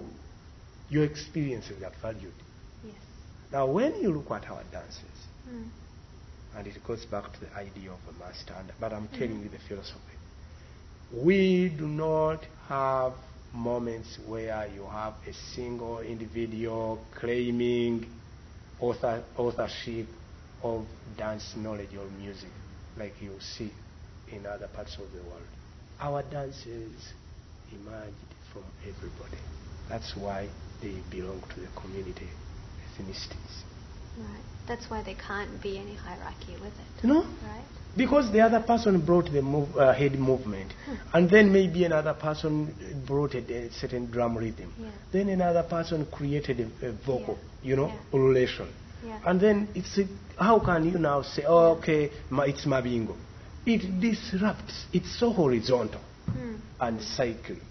[0.89, 2.33] your experiences are valued.
[2.83, 2.95] Yes.
[3.51, 5.67] Now, when you look at our dances, Hmm.
[6.57, 9.49] and it goes back to the idea of a master, and, but I'm telling you
[9.49, 10.17] the philosophy.
[11.13, 13.13] We do not have
[13.53, 18.05] moments where you have a single individual claiming
[18.79, 20.07] author, authorship
[20.63, 20.85] of
[21.17, 22.49] dance knowledge or music
[22.97, 23.71] like you see
[24.31, 25.45] in other parts of the world.
[25.99, 26.91] Our dances
[27.71, 28.15] emerged
[28.51, 29.37] from everybody.
[29.89, 30.49] That's why
[30.81, 32.29] they belong to the community
[32.97, 33.63] ethnicities.
[34.17, 34.43] Right.
[34.67, 37.03] That's why there can't be any hierarchy with it.
[37.07, 37.21] Know?
[37.43, 37.65] Right.
[37.97, 40.73] Because the other person brought the move, uh, head movement,
[41.13, 44.73] and then maybe another person brought a, a certain drum rhythm.
[44.77, 44.89] Yeah.
[45.11, 47.69] Then another person created a, a vocal, Yeah.
[47.69, 48.19] you know, Yeah.
[48.19, 48.67] relation.
[49.05, 49.19] Yeah.
[49.25, 49.99] And then it's
[50.37, 53.15] how can you now say, oh, okay, it's Mabingo?
[53.65, 54.85] It disrupts.
[54.91, 56.55] It's so horizontal Hmm.
[56.79, 57.61] and cyclic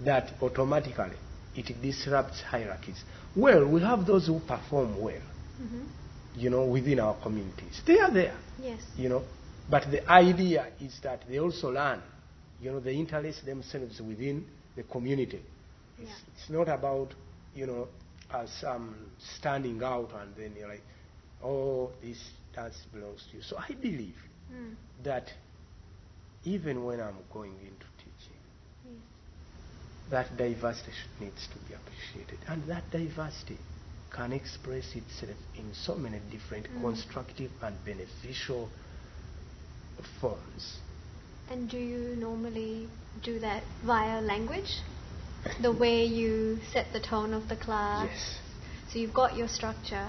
[0.00, 1.16] that automatically
[1.54, 3.04] it disrupts hierarchies.
[3.36, 5.22] Well, we have those who perform well,
[5.60, 5.86] Mhm.
[6.34, 7.80] you know, within our communities.
[7.84, 8.80] They are there Yes.
[8.96, 9.22] you know.
[9.68, 12.02] But the idea is that they also learn,
[12.60, 14.44] you know, they interlace themselves within
[14.76, 15.42] the community.
[15.98, 16.34] It's, Yeah.
[16.34, 17.14] it's not about,
[17.54, 17.88] you know,
[18.30, 20.84] us um, standing out and then you're like,
[21.42, 22.18] oh, this
[22.54, 23.42] dance belongs to you.
[23.42, 24.16] So I believe
[24.50, 24.74] Hmm.
[25.02, 25.30] that
[26.44, 28.40] even when I'm going into teaching,
[28.84, 28.94] Yes.
[30.10, 32.38] that diversity needs to be appreciated.
[32.48, 33.58] And that diversity
[34.10, 36.80] can express itself in so many different Mm.
[36.82, 38.70] constructive and beneficial
[40.20, 40.78] forms.
[41.48, 42.90] And do you normally
[43.22, 44.70] do that via language?
[45.60, 48.08] The way you set the tone of the class?
[48.10, 48.38] Yes.
[48.90, 50.08] So you've got your structure,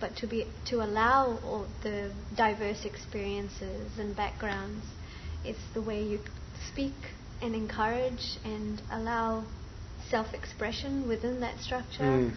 [0.00, 4.84] but to be to allow all the diverse experiences and backgrounds,
[5.44, 6.20] it's the way you
[6.72, 6.94] speak
[7.42, 9.44] and encourage and allow
[10.08, 12.02] self-expression within that structure.
[12.04, 12.32] Mm.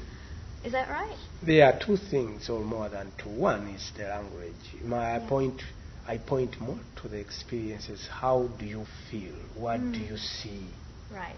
[0.66, 1.18] Is that right?
[1.44, 3.30] There are two things, or more than two.
[3.30, 4.82] One is the language.
[4.84, 5.28] My Yeah.
[5.28, 5.62] point,
[6.08, 8.08] I point more to the experiences.
[8.08, 9.36] How do you feel?
[9.56, 10.10] What do Mm.
[10.10, 10.68] you see?
[11.12, 11.36] Right.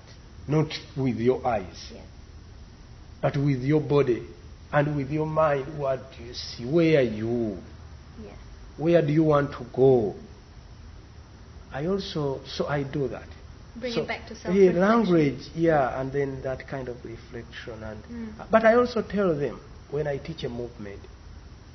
[0.50, 2.04] Not with your eyes, Yes.
[3.22, 4.24] but with your body
[4.74, 5.78] and with your mind.
[5.78, 6.66] What do you see?
[6.66, 7.58] Where are you?
[8.24, 8.36] Yes.
[8.78, 10.16] Where do you want to go?
[11.72, 13.28] I also, so I do that.
[13.76, 14.80] Bring so, it back to yeah, self-reflection.
[14.82, 17.84] language, yeah, and then that kind of reflection.
[17.84, 18.50] And Mm.
[18.50, 19.60] but I also tell them
[19.92, 21.02] when I teach a movement,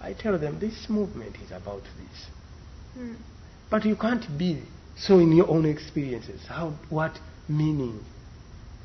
[0.00, 2.26] I tell them this movement is about this.
[2.94, 3.14] Hmm.
[3.70, 4.62] But you can't be
[4.96, 6.40] so in your own experiences.
[6.48, 8.04] How, what meaning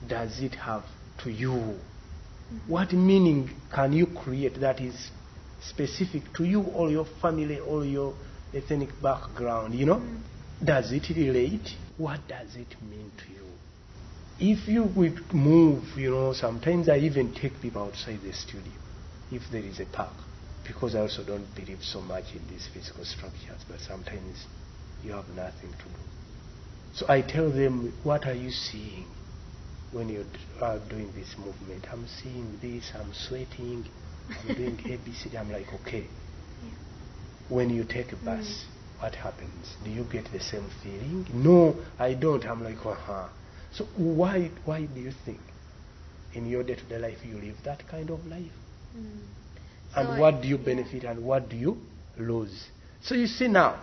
[0.06, 0.86] does it have
[1.20, 1.52] to you?
[1.52, 2.72] Mm-hmm.
[2.72, 5.12] What meaning can you create that is
[5.60, 8.16] specific to you or your family or your
[8.54, 9.76] ethnic background?
[9.76, 10.24] You know, Mm.
[10.64, 11.70] does it relate?
[11.98, 13.46] What does it mean to you?
[14.38, 18.80] If you would move, you know, sometimes I even take people outside the studio
[19.30, 20.16] if there is a park
[20.64, 24.48] because I also don't believe so much in these physical structures, but sometimes
[25.02, 26.00] you have nothing to do.
[26.94, 29.08] So I tell them, what are you seeing
[29.92, 30.26] when you're
[30.62, 31.86] uh, doing this movement?
[31.92, 33.86] I'm seeing this, I'm sweating,
[34.30, 35.36] I'm doing ABC.
[35.40, 36.08] I'm like, okay.
[37.48, 38.66] When you take a bus,
[39.00, 39.76] what happens?
[39.84, 41.26] Do you get the same feeling?
[41.34, 42.46] No, I don't.
[42.46, 43.28] I'm like, uh-huh.
[43.72, 45.40] So why, why do you think
[46.34, 48.52] in your day-to-day life you live that kind of life?
[48.96, 49.20] Mm.
[49.96, 50.66] and what do you yeah.
[50.66, 51.78] benefit and what do you
[52.18, 52.68] lose?
[53.02, 53.80] So you see now.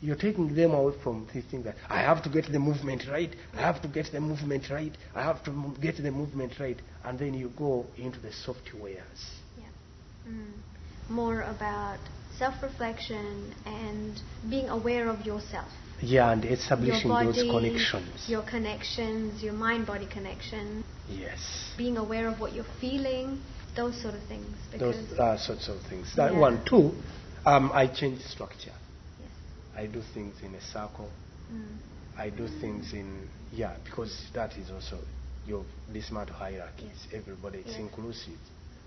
[0.00, 3.60] You're taking them away from thinking that I have to get the movement right, I
[3.60, 7.34] have to get the movement right, I have to get the movement right, and then
[7.34, 9.22] you go into the softwares.
[9.58, 9.64] Yeah.
[10.28, 10.52] Mm.
[11.10, 11.98] More about
[12.38, 15.68] self-reflection and being aware of yourself.
[16.00, 18.24] Yeah, and establishing body, those connections.
[18.26, 21.74] your connections, your mind-body connection, yes.
[21.76, 23.38] being aware of what you're feeling,
[23.76, 24.46] those sort of things.
[24.78, 26.16] Those uh, sorts of things.
[26.16, 26.38] That Yeah.
[26.38, 26.94] one, two,
[27.44, 28.72] um, I changed structure.
[29.80, 31.10] I do things in a circle.
[31.52, 31.76] Mm.
[32.18, 34.98] I do things in yeah because that is also
[35.46, 36.84] your this matter hierarchy.
[36.84, 36.96] Yes.
[37.06, 37.58] It's everybody.
[37.64, 38.38] It's inclusive.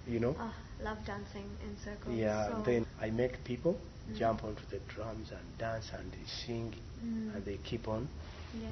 [0.05, 0.35] You know.
[0.39, 0.53] Oh,
[0.83, 2.15] love dancing in circles.
[2.15, 3.75] Yeah, So- then I make people
[4.09, 4.17] Mm.
[4.19, 7.35] jump onto the drums and dance and they sing Mm.
[7.35, 8.07] and they keep on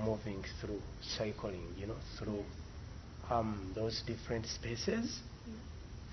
[0.05, 0.81] moving through,
[1.17, 3.31] cycling, you know, through Yes.
[3.31, 5.53] um, those different spaces Yeah.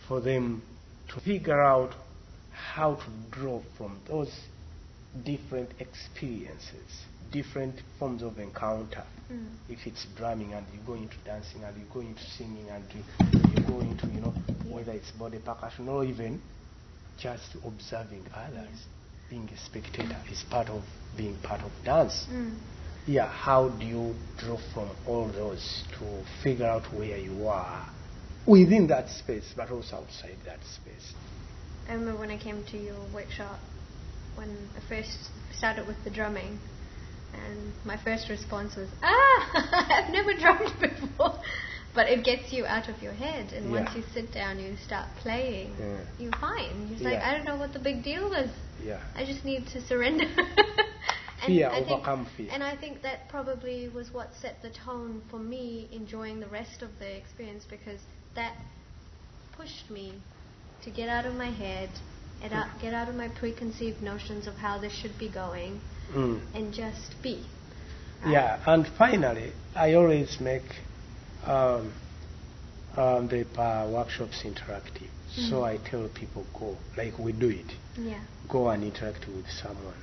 [0.07, 0.63] for them
[1.09, 1.93] to figure out
[2.53, 4.33] how to draw from those
[5.25, 9.05] different experiences, different forms of encounter.
[9.31, 9.47] Mm.
[9.69, 13.03] If it's drumming and you go into dancing and you go into singing and you,
[13.51, 14.35] you go into, you know,
[14.69, 16.41] whether it's body percussion or even
[17.19, 18.87] just observing others,
[19.29, 20.83] being a spectator is part of
[21.17, 22.27] being part of dance.
[22.31, 22.57] Mm.
[23.07, 27.89] Yeah, how do you draw from all those to figure out where you are
[28.47, 31.15] within that space, but also outside that space?
[31.89, 33.59] I remember when I came to your workshop,
[34.39, 36.59] when I first started with the drumming,
[37.35, 41.39] and my first response was, ah, I've never drummed before.
[41.95, 45.09] But it gets you out of your head, and once you sit down, you start
[45.21, 45.97] playing, Yeah.
[46.19, 46.89] you're fine.
[46.97, 48.49] You're like, I don't know what the big deal was.
[48.85, 49.01] Yeah.
[49.17, 50.25] I just need to surrender.
[51.43, 52.49] and Fear, I think- overcome fear.
[52.53, 56.83] And I think that probably was what set the tone for me enjoying the rest
[56.83, 58.01] of the experience because
[58.37, 58.55] that
[59.57, 60.23] pushed me
[60.85, 61.91] to get out of my head,
[62.53, 65.81] out, get out of my preconceived notions of how this should be going,
[66.15, 66.41] Mm.
[66.55, 67.45] and just be.
[68.27, 70.65] Yeah, and finally, I always make
[71.47, 71.93] um,
[72.97, 75.09] um, the uh, workshops interactive.
[75.29, 75.65] So Mhm.
[75.65, 78.19] I tell people go, like we do it, Yeah.
[78.49, 79.95] go and interact with someone.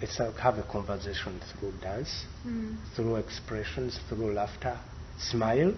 [0.00, 2.76] Let's have a conversation through dance, Mm.
[2.94, 4.78] through expressions, through laughter,
[5.18, 5.74] smile,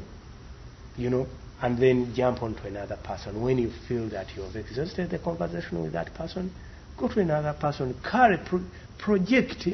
[0.96, 1.26] you know,
[1.60, 3.40] and then jump onto another person.
[3.42, 6.54] When you feel that you have exhausted the conversation with that person,
[6.96, 8.64] go to another person, carry, pro-
[8.98, 9.66] project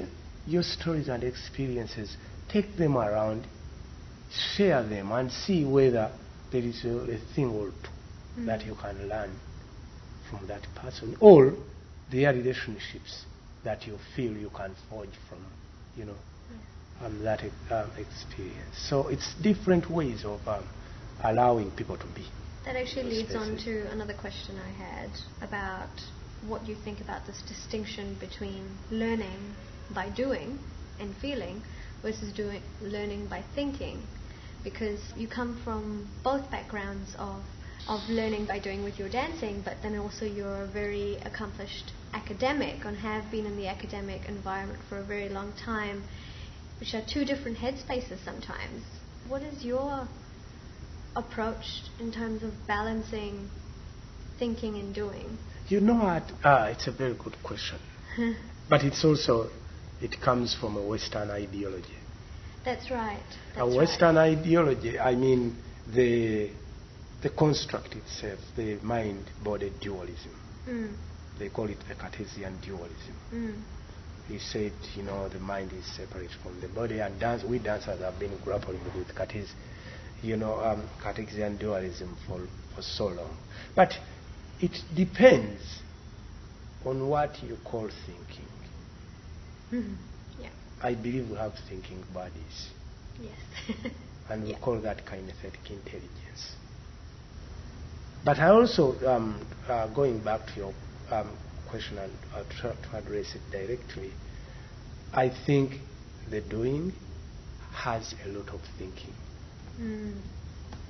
[0.47, 2.17] your stories and experiences,
[2.49, 3.47] take them around,
[4.57, 6.13] share them, and see whether
[6.51, 7.91] there is a, a thing or two
[8.37, 8.47] Mm.
[8.47, 9.39] that you can learn
[10.29, 11.55] from that person, or
[12.11, 13.27] their relationships
[13.63, 15.39] that you feel you can forge from,
[15.95, 16.17] you know,
[17.01, 18.75] um, that um, experience.
[18.89, 20.67] So it's different ways of um,
[21.23, 22.27] allowing people to be.
[22.65, 25.11] That actually leads on to another question I had
[25.43, 25.91] about
[26.49, 29.55] what you think about this distinction between learning
[29.95, 30.59] by doing
[30.99, 31.63] and feeling
[32.03, 34.03] versus doing learning by thinking.
[34.63, 37.43] Because you come from both backgrounds of
[37.87, 42.83] of learning by doing with your dancing but then also you're a very accomplished academic
[42.87, 46.03] and have been in the academic environment for a very long time
[46.81, 48.83] which are two different headspaces sometimes.
[49.29, 50.09] What is your
[51.17, 51.65] approach
[52.01, 53.49] in terms of balancing
[54.39, 55.39] thinking and doing?
[55.69, 56.31] You know what?
[56.43, 57.79] Ah, it's a very good question.
[58.69, 59.51] But it's also,
[60.01, 61.99] it comes from a Western ideology.
[62.65, 63.21] That's right.
[63.57, 64.39] a Western right.
[64.39, 65.59] ideology, I mean,
[65.95, 66.51] the,
[67.23, 70.33] the construct itself, the mind body dualism.
[70.67, 70.95] Mm,
[71.39, 73.15] They call it the Cartesian dualism.
[73.33, 73.63] mm,
[74.29, 78.01] He said, you know, the mind is separate from the body, and dance, we dancers
[78.01, 79.53] have been grappling with Cartes,
[80.23, 83.37] you know, um, Cartesian dualism for, for so long.
[83.75, 83.93] But
[84.61, 85.63] it depends
[86.85, 88.49] on what you call thinking.
[89.73, 89.97] mhm.
[90.39, 90.51] Yeah.
[90.81, 92.73] I believe we have thinking bodies,
[93.19, 93.39] Yes.
[94.29, 94.59] and we Yeah.
[94.61, 96.57] call that kinesthetic intelligence.
[98.25, 100.75] But I also, um, uh, going back to your
[101.11, 104.15] um, question and uh, try to address it directly,
[105.13, 105.81] I think
[106.29, 106.93] the doing
[107.73, 109.15] has a lot of thinking.
[109.81, 110.21] Mm,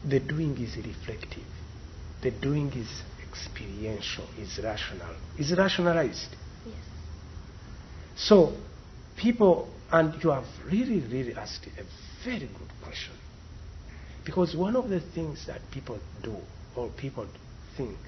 [0.05, 1.47] The doing is reflective.
[2.21, 6.37] The doing is experiential, is rational, is rationalized.
[6.65, 6.85] yes.
[8.17, 8.57] So,
[9.17, 11.85] people, and you have really, really asked a
[12.25, 13.15] very good question.
[14.25, 16.37] Because one of the things that people do,
[16.77, 17.27] or people
[17.77, 17.99] think,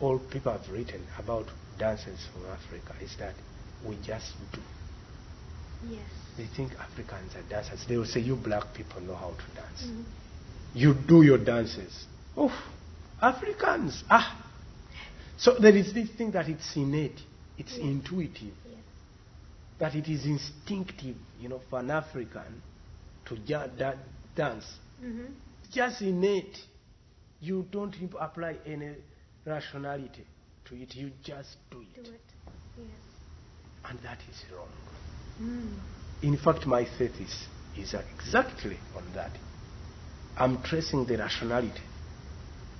[0.00, 3.34] or people have written about dancers from Africa is that
[3.82, 4.60] we just do.
[5.82, 6.23] Yes.
[6.36, 7.84] They think Africans are dancers.
[7.88, 9.84] They will say, You black people know how to dance.
[9.84, 10.04] Mm.
[10.74, 12.06] You do your dances.
[12.36, 12.52] Oh,
[13.20, 14.02] Africans.
[14.10, 14.40] Ah.
[15.36, 17.20] So there is this thing that it's innate,
[17.58, 18.54] it's intuitive
[19.78, 22.62] that it is instinctive, you know, for an African
[23.26, 23.94] to ja- da-
[24.34, 24.64] dance.
[25.02, 25.32] Mm-hmm.
[25.72, 26.58] Just innate.
[27.40, 28.94] You don't apply any
[29.44, 30.24] rationality
[30.66, 30.94] to it.
[30.94, 32.02] You just do it.
[32.04, 32.20] Do it.
[32.78, 32.86] Yes.
[33.84, 34.68] And that is wrong.
[35.42, 35.78] Mm.
[36.22, 37.46] In fact, my thesis
[37.76, 39.32] is exactly on that.
[40.36, 41.82] I'm tracing the rationality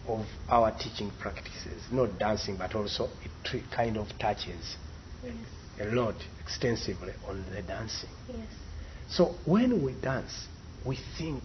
[0.09, 4.77] of our teaching practices, not dancing, but also it kind of touches
[5.25, 5.35] Yes.
[5.81, 8.11] a lot extensively on the dancing.
[8.29, 8.47] Yes.
[9.09, 10.47] So when we dance,
[10.85, 11.43] we think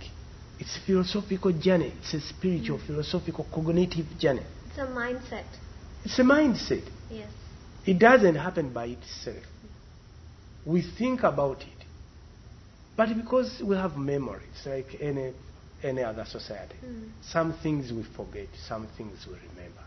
[0.60, 1.94] it's a philosophical journey.
[2.00, 2.88] It's a spiritual, mm.
[2.88, 4.44] philosophical, cognitive journey.
[4.68, 5.46] It's a mindset.
[6.04, 6.84] It's a mindset.
[7.10, 7.32] Yes.
[7.86, 9.44] It doesn't happen by itself.
[10.66, 11.79] We think about it.
[13.00, 15.34] But because we have memories, like any,
[15.82, 16.76] any other society.
[16.86, 17.12] Mm.
[17.22, 19.80] Some things we forget, some things we remember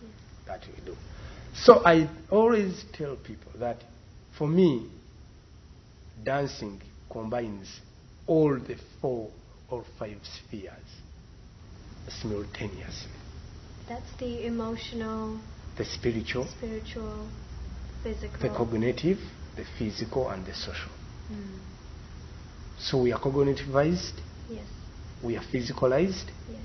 [0.00, 0.10] Yes.
[0.44, 0.96] that we do.
[1.54, 3.84] So I always tell people that
[4.36, 4.90] for me,
[6.24, 7.68] dancing combines
[8.26, 9.30] all the four
[9.70, 10.90] or five spheres
[12.08, 13.20] simultaneously
[13.88, 15.40] That's the emotional,
[15.76, 17.30] the spiritual, spiritual,
[18.02, 18.40] physical.
[18.40, 19.18] the cognitive,
[19.54, 20.90] the physical, and the social.
[21.30, 21.77] Mm.
[22.78, 24.68] So we are cognitivized, Yes.
[25.20, 26.60] we are physicalized, Yes.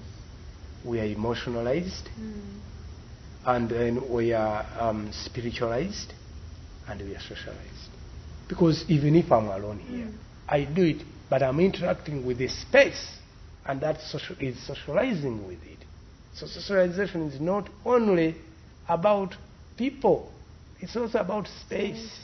[0.83, 2.61] we are emotionalized, Mm.
[3.45, 6.13] and then we are um, spiritualized,
[6.87, 7.89] and we are socialized.
[8.47, 10.17] Because even if I'm alone here, Mm.
[10.47, 13.17] I do it, but I'm interacting with the space,
[13.65, 15.85] and that social, is socializing with it.
[16.33, 18.35] So socialization is not only
[18.87, 19.35] about
[19.77, 20.31] people,
[20.79, 22.19] it's also about space Space.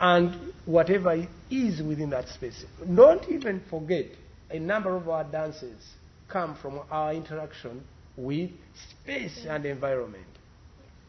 [0.00, 2.64] And whatever is within that space.
[2.94, 4.06] Don't even forget,
[4.50, 5.82] a number of our dances
[6.28, 7.82] come from our interaction
[8.16, 8.50] with
[8.90, 10.26] space and environment,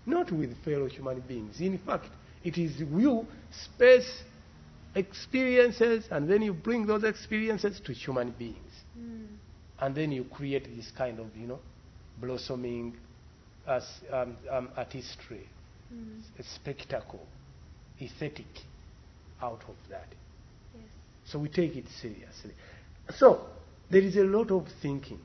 [0.06, 1.60] not with fellow human beings.
[1.60, 2.08] In fact,
[2.44, 4.24] it is you, space,
[4.96, 8.58] experiences, and then you bring those experiences to human beings.
[8.98, 9.28] Mm.
[9.80, 11.60] And then you create this kind of, you know,
[12.20, 12.98] blossoming
[13.68, 15.48] as, um, um, artistry,
[15.94, 16.22] Mm.
[16.38, 17.26] a spectacle,
[18.00, 18.46] aesthetic
[19.42, 20.08] out of that.
[20.74, 20.84] Yes.
[21.26, 22.52] So we take it seriously.
[23.16, 23.42] So
[23.90, 25.20] there is a lot of thinking.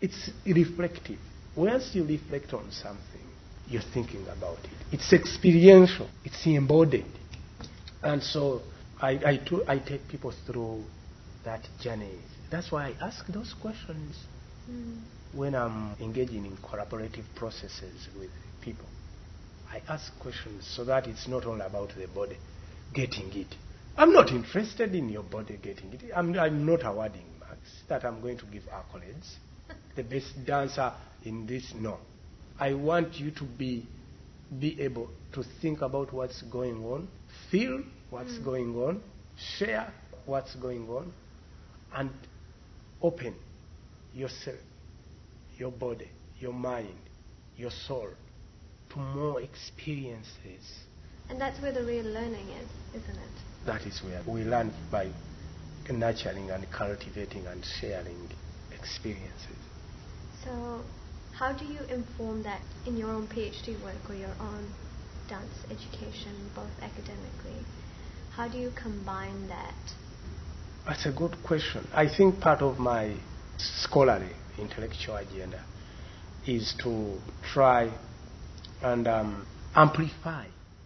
[0.00, 1.18] It's reflective.
[1.56, 3.26] Once you reflect on something,
[3.66, 4.70] you're thinking about it.
[4.92, 6.08] It's experiential.
[6.24, 7.06] It's embodied.
[8.02, 8.62] And so
[9.00, 10.84] I, I, to- I take people through
[11.44, 12.18] that journey.
[12.50, 14.16] That's why I ask those questions
[14.70, 15.02] Mm.
[15.32, 18.30] when I'm engaging in collaborative processes with
[18.62, 18.88] people.
[19.70, 22.38] I ask questions so that it's not all about the body
[22.94, 23.54] getting it.
[23.96, 26.02] I'm not interested in your body getting it.
[26.14, 29.34] I'm, I'm not awarding marks that I'm going to give accolades.
[29.96, 30.92] the best dancer
[31.24, 31.98] in this, no.
[32.58, 33.86] I want you to be,
[34.58, 37.08] be able to think about what's going on,
[37.50, 38.44] feel what's mm.
[38.44, 39.02] going on,
[39.58, 39.92] share
[40.26, 41.12] what's going on,
[41.94, 42.10] and
[43.02, 43.34] open
[44.12, 44.58] yourself,
[45.56, 46.98] your body, your mind,
[47.56, 48.08] your soul
[48.92, 50.84] to more experiences.
[51.30, 53.66] And that's where the real learning is, isn't it?
[53.66, 55.10] That is where we learn by
[55.90, 58.30] nurturing and cultivating and sharing
[58.72, 59.56] experiences.
[60.44, 60.82] So,
[61.32, 64.72] how do you inform that in your own PhD work or your own
[65.28, 67.64] dance education, both academically?
[68.36, 69.74] How do you combine that?
[70.86, 71.86] That's a good question.
[71.94, 73.16] I think part of my
[73.56, 75.64] scholarly intellectual agenda
[76.46, 77.90] is to try
[78.82, 80.44] and um, amplify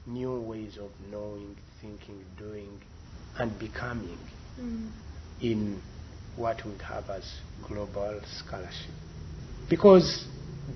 [0.09, 2.81] new ways of knowing, thinking, doing,
[3.39, 4.19] and becoming
[4.61, 4.91] Mm.
[5.41, 5.81] in
[6.37, 7.25] what we have as
[7.67, 8.95] global scholarship.
[9.69, 10.27] Because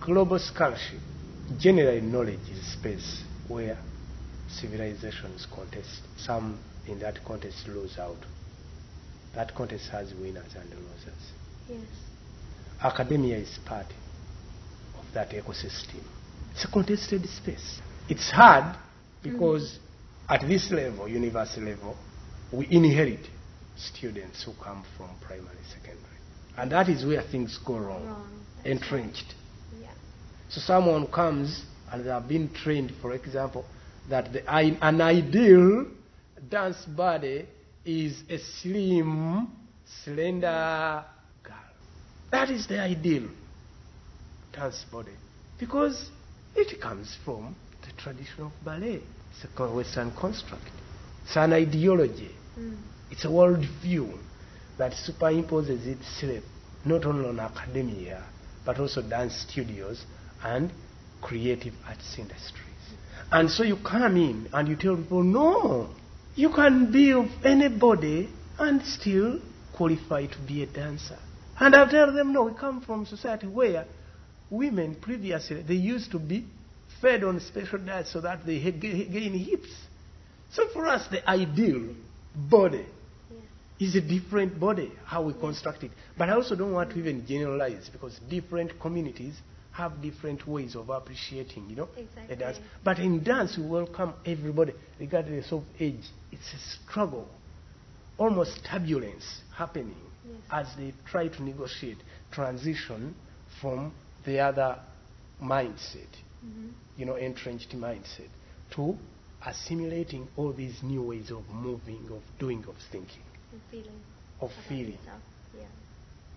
[0.01, 1.01] global scholarship,
[1.59, 3.77] generally knowledge is space where
[4.49, 6.03] civilizations contest.
[6.19, 8.19] Some in that contest lose out.
[9.35, 11.33] That contest has winners and losers.
[11.69, 11.81] Yes.
[12.83, 13.87] Academia is part
[14.99, 16.03] of that ecosystem.
[16.53, 17.81] It's a contested space.
[18.09, 18.77] It's hard
[19.23, 20.35] because mm-hmm.
[20.35, 21.97] at this level, university level,
[22.53, 23.21] we inherit
[23.77, 25.99] students who come from primary, secondary.
[26.57, 28.45] And that is where things go wrong, Wrong.
[28.65, 29.25] Entrenched.
[29.73, 29.83] right.
[29.83, 29.91] Yeah.
[30.51, 33.65] So someone comes and they have been trained, for example,
[34.09, 35.87] that the, an ideal
[36.49, 37.47] dance body
[37.85, 39.49] is a slim,
[40.05, 41.05] slender
[41.43, 41.55] girl.
[42.31, 43.29] That is the ideal
[44.53, 45.13] dance body
[45.59, 46.11] because
[46.55, 49.03] it comes from the tradition of ballet.
[49.31, 50.65] It's a Western construct.
[51.25, 52.31] It's an ideology.
[52.59, 52.77] Mm.
[53.11, 54.19] It's a world view
[54.79, 56.45] that superimposes itself
[56.85, 58.25] not only on academia
[58.65, 60.05] but also dance studios
[60.43, 60.73] and
[61.21, 62.63] creative arts industries.
[63.31, 65.89] And so you come in and you tell people, no,
[66.35, 68.29] you can be of anybody
[68.59, 69.41] and still
[69.75, 71.19] qualify to be a dancer.
[71.59, 73.87] And I tell them, no, we come from society where
[74.51, 76.45] women previously they used to be
[77.03, 79.69] fed on special diets so that they gain hips.
[80.53, 81.95] So for us, the ideal
[82.35, 82.87] body
[83.31, 83.41] Yeah.
[83.87, 85.91] is a different body, how we construct it.
[86.17, 89.41] But I also don't want to even generalize because different communities
[89.73, 92.37] have different ways of appreciating, you know, Exactly.
[92.37, 92.59] dance.
[92.85, 96.05] But in dance, we welcome everybody, regardless of age.
[96.31, 97.27] It's a struggle,
[98.19, 99.25] almost turbulence
[99.55, 100.43] happening Yes.
[100.51, 101.99] as they try to negotiate
[102.31, 103.15] transition
[103.61, 103.93] from
[104.25, 104.79] the other
[105.41, 106.09] mindset,
[106.45, 106.69] Mm-hmm.
[106.97, 108.29] you know, entrenched mindset,
[108.75, 108.97] to
[109.47, 113.23] assimilating all these new ways of moving, of doing, of thinking,
[113.53, 114.01] And feeling.
[114.41, 114.93] of feeling.
[114.99, 115.21] yourself.
[115.57, 115.67] Yeah.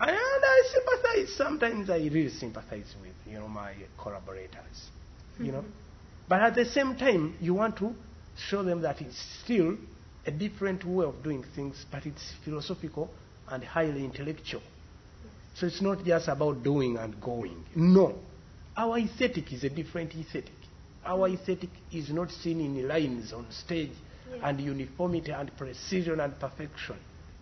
[0.01, 1.35] And I sympathize.
[1.35, 4.89] Sometimes I really sympathize with, you know, my collaborators,
[5.39, 5.61] you know.
[5.61, 5.71] Mhm.
[6.27, 7.95] But at the same time, you want to
[8.35, 9.77] show them that it's still
[10.25, 13.09] a different way of doing things, but it's philosophical
[13.47, 14.61] and highly intellectual.
[15.55, 17.63] So it's not just about doing and going.
[17.75, 18.17] No.
[18.77, 20.51] Our aesthetic is a different aesthetic.
[21.05, 23.91] Our aesthetic is not seen in lines on stage
[24.43, 26.97] and uniformity and precision and perfection.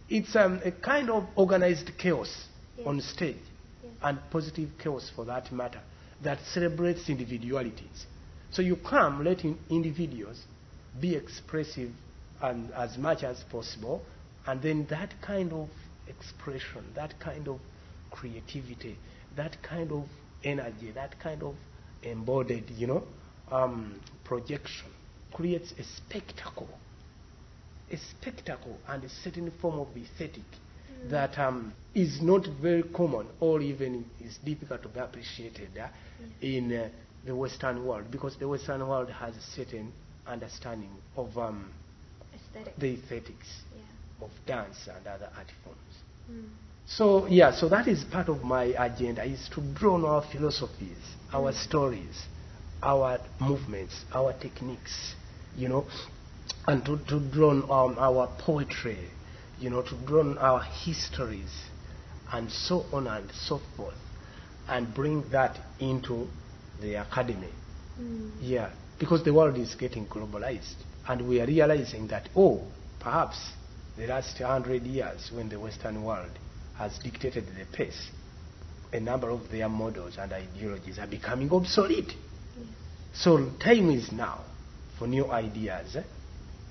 [0.09, 2.87] It's um, a kind of organized chaos Yes.
[2.87, 3.37] on stage
[3.83, 3.93] Yes.
[4.01, 5.79] and positive chaos for that matter
[6.23, 8.05] that celebrates individualities.
[8.51, 10.41] So you come letting individuals
[10.99, 11.91] be expressive
[12.41, 14.01] and as much as possible,
[14.47, 15.69] and then that kind of
[16.07, 17.59] expression, that kind of
[18.11, 18.97] creativity,
[19.35, 20.05] that kind of
[20.43, 21.55] energy, that kind of
[22.01, 23.03] embodied, you know,
[23.51, 24.87] um, projection
[25.33, 26.69] creates a spectacle,
[27.91, 30.43] a spectacle and a certain form of aesthetic
[31.09, 35.87] that um, is not very common or even is difficult to be appreciated uh,
[36.41, 36.89] in uh,
[37.25, 39.91] the Western world because the Western world has a certain
[40.25, 41.69] understanding of um,
[42.33, 42.75] Aesthetic.
[42.77, 44.25] the aesthetics yeah.
[44.25, 45.79] of dance and other art forms.
[46.31, 46.47] Mm.
[46.85, 50.97] So yeah, so that is part of my agenda is to draw on our philosophies,
[51.31, 52.27] our stories,
[52.81, 55.15] our movements, our techniques,
[55.55, 55.85] you know,
[56.67, 59.09] and to, to draw on um, our poetry,
[59.59, 61.53] you know, to draw on our histories,
[62.31, 63.95] and so on and so forth,
[64.67, 66.27] and bring that into
[66.81, 67.53] the academy.
[67.99, 68.31] Mm.
[68.41, 70.75] Yeah, because the world is getting globalized,
[71.07, 72.61] and we are realizing that, oh,
[72.99, 73.53] perhaps
[73.97, 76.31] the last hundred years when the Western world
[76.77, 78.09] has dictated the pace,
[78.91, 82.13] a number of their models and ideologies are becoming obsolete.
[82.57, 82.67] Yes.
[83.13, 84.41] So time is now
[84.97, 86.03] for new ideas eh,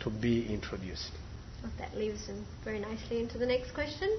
[0.00, 1.10] to be introduced.
[1.62, 4.16] Well, that leads in very nicely into the next question.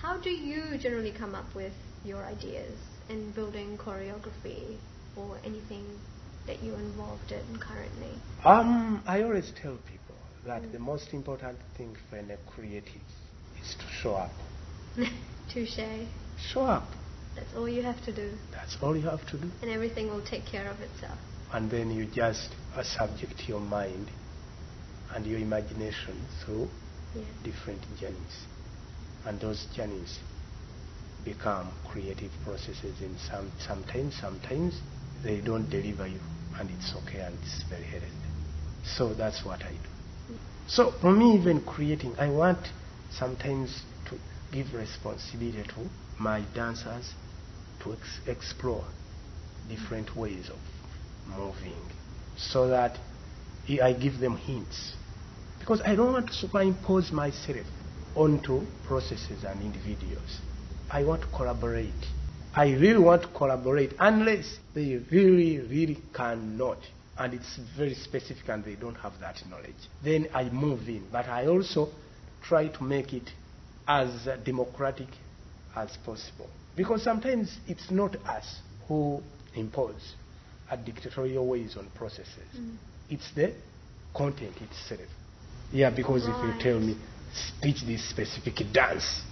[0.00, 1.72] How do you generally come up with
[2.04, 2.72] your ideas
[3.08, 4.76] in building choreography
[5.16, 5.84] or anything
[6.46, 8.10] that you're involved in currently?
[8.44, 13.02] Um, I always tell people that the most important thing for a creative
[13.60, 14.32] is to show up.
[15.52, 16.06] Touche.
[16.52, 16.88] Show up.
[17.36, 19.50] That's all you have to do, That's all you have to do.
[19.62, 21.18] and everything will take care of itself.
[21.54, 22.48] and then you just
[22.82, 24.08] subject your mind
[25.14, 26.68] and your imagination through
[27.14, 27.22] Yeah.
[27.44, 28.36] different journeys.
[29.26, 30.18] And those journeys
[31.24, 34.74] become creative processes in some sometimes sometimes
[35.22, 36.20] they don't deliver you
[36.58, 38.06] and it's okay and it's very healthy.
[38.96, 40.34] So that's what I do.
[40.34, 40.38] Mm.
[40.66, 42.58] So for me even creating I want
[43.10, 43.82] sometimes
[44.52, 47.14] give responsibility to my dancers
[47.82, 48.84] to ex- explore
[49.68, 50.60] different ways of
[51.26, 51.90] moving
[52.36, 52.98] so that
[53.68, 54.96] I I give them hints.
[55.58, 57.66] Because I don't want to superimpose myself
[58.14, 60.40] onto processes and individuals.
[60.90, 62.04] I want to collaborate.
[62.54, 66.78] I really want to collaborate unless they really, really cannot.
[67.16, 69.88] And it's very specific and they don't have that knowledge.
[70.02, 71.08] Then I move in.
[71.10, 71.88] But I also
[72.42, 73.30] try to make it
[73.86, 75.08] as democratic
[75.76, 76.48] as possible.
[76.76, 79.20] Because sometimes it's not us who
[79.54, 80.14] impose
[80.70, 82.48] a dictatorial ways on processes.
[82.58, 82.76] Mm.
[83.10, 83.52] It's the
[84.14, 85.08] content itself.
[85.70, 86.96] Yeah, because if you tell me,
[87.34, 89.22] speech this specific dance,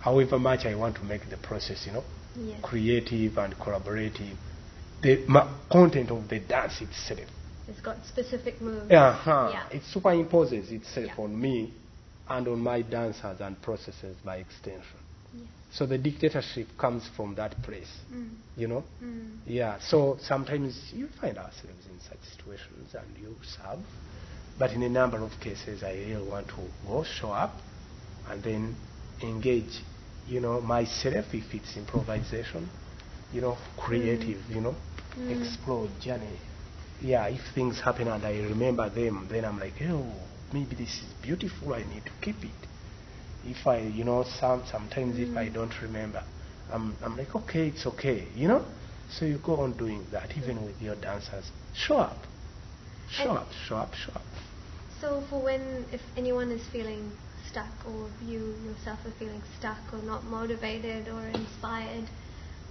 [0.00, 2.04] however much I want to make the process, you know,
[2.36, 2.60] Yes.
[2.62, 4.36] creative and collaborative,
[5.02, 7.28] the ma- content of the dance itself,
[7.66, 8.90] It's got specific moves.
[8.90, 9.76] uh-huh, Yeah.
[9.76, 11.24] it superimposes itself Yeah.
[11.24, 11.72] on me
[12.28, 14.98] and on my dancers and processes by extension.
[15.34, 15.46] Yes.
[15.70, 18.30] So the dictatorship comes from that place, Mm.
[18.56, 18.84] you know.
[19.02, 19.38] Mm.
[19.46, 23.80] Yeah, so sometimes you find ourselves in such situations and you serve.
[24.58, 27.60] But in a number of cases, I really want to go show up
[28.28, 28.76] and then
[29.22, 29.82] engage,
[30.26, 32.68] you know, myself if it's improvisation,
[33.32, 34.74] you know, creative, you know,
[35.16, 35.40] Mm.
[35.40, 36.38] explore journey.
[37.00, 40.12] Yeah, if things happen and I remember them, then I'm like, oh,
[40.52, 41.74] maybe this is beautiful.
[41.74, 42.66] I need to keep it.
[43.44, 45.54] If I, you know, some sometimes if I mm.
[45.54, 46.22] don't remember,
[46.70, 48.64] I'm, I'm like, okay, it's okay, you know.
[49.10, 51.50] So you go on doing that, even with your dancers.
[51.74, 52.18] Show up,
[53.10, 54.22] show And- up, show up, show up.
[55.00, 57.12] So for when, if anyone is feeling
[57.50, 62.08] stuck or you yourself are feeling stuck or not motivated or inspired,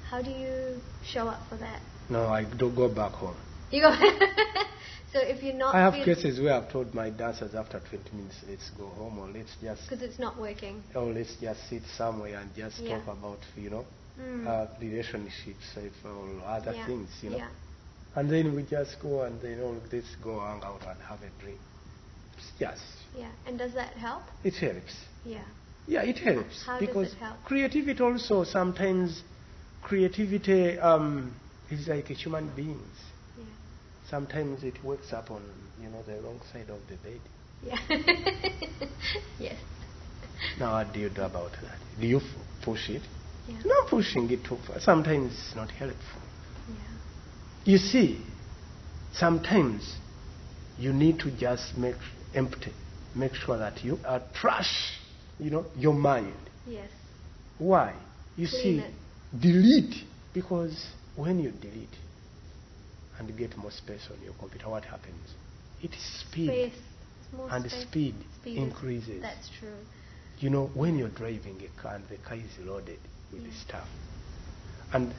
[0.09, 1.81] How do you show up for that?
[2.09, 3.35] No, I don't go back home.
[3.71, 3.91] You go.
[5.13, 5.75] so if you're not.
[5.75, 9.27] I have cases where I've told my dancers after 20 minutes, let's go home or
[9.27, 9.89] let's just.
[9.89, 10.83] Because it's not working.
[10.95, 12.99] Or let's just sit somewhere and just Yeah.
[12.99, 13.85] talk about, you know,
[14.19, 14.47] Mm.
[14.47, 16.85] uh, relationships or other yeah.
[16.87, 17.37] things, you know.
[17.37, 17.49] Yeah.
[18.15, 21.29] And then we just go and then, oh, let's go hang out and have a
[21.41, 21.59] drink.
[22.59, 22.79] Yes.
[23.15, 23.29] Yeah.
[23.45, 24.23] And does that help?
[24.43, 24.95] it helps.
[25.23, 25.43] Yeah.
[25.87, 27.43] Yeah, it helps How because it help?
[27.45, 29.23] creativity also sometimes
[29.81, 31.33] creativity um,
[31.69, 32.97] is like a human beings.
[34.09, 35.41] Sometimes it wakes up on
[35.81, 37.19] you know the wrong side of the bed.
[37.61, 37.77] Yeah.
[39.39, 39.57] yes.
[40.59, 41.79] Now what do you do about that?
[41.99, 42.23] Do you f-
[42.63, 43.01] push it?
[43.47, 43.57] Yeah.
[43.65, 44.79] Not pushing it too far.
[44.79, 46.21] Sometimes it's not helpful.
[46.67, 46.75] Yeah.
[47.65, 48.25] You see,
[49.11, 49.97] sometimes
[50.77, 51.95] you need to just make
[52.33, 52.73] empty,
[53.15, 54.93] make sure that you are trash,
[55.39, 56.35] you know, your mind.
[56.65, 56.89] Yes.
[57.57, 57.93] Why?
[58.35, 58.93] You Clean see, it.
[59.39, 59.95] delete
[60.33, 61.95] because when you delete
[63.19, 65.33] and get more space on your computer, what happens?
[65.81, 66.81] It is speed Space.
[67.49, 67.81] And space.
[67.87, 69.21] speed, Speed increases.
[69.21, 69.77] That's true.
[70.39, 72.99] You know, when you're driving a car and the car is loaded
[73.31, 73.51] with Yeah.
[73.67, 73.87] stuff,
[74.93, 75.13] and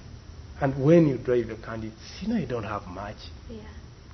[0.60, 3.16] and when you drive a car and it's, you know you don't have much,
[3.48, 3.62] Yeah.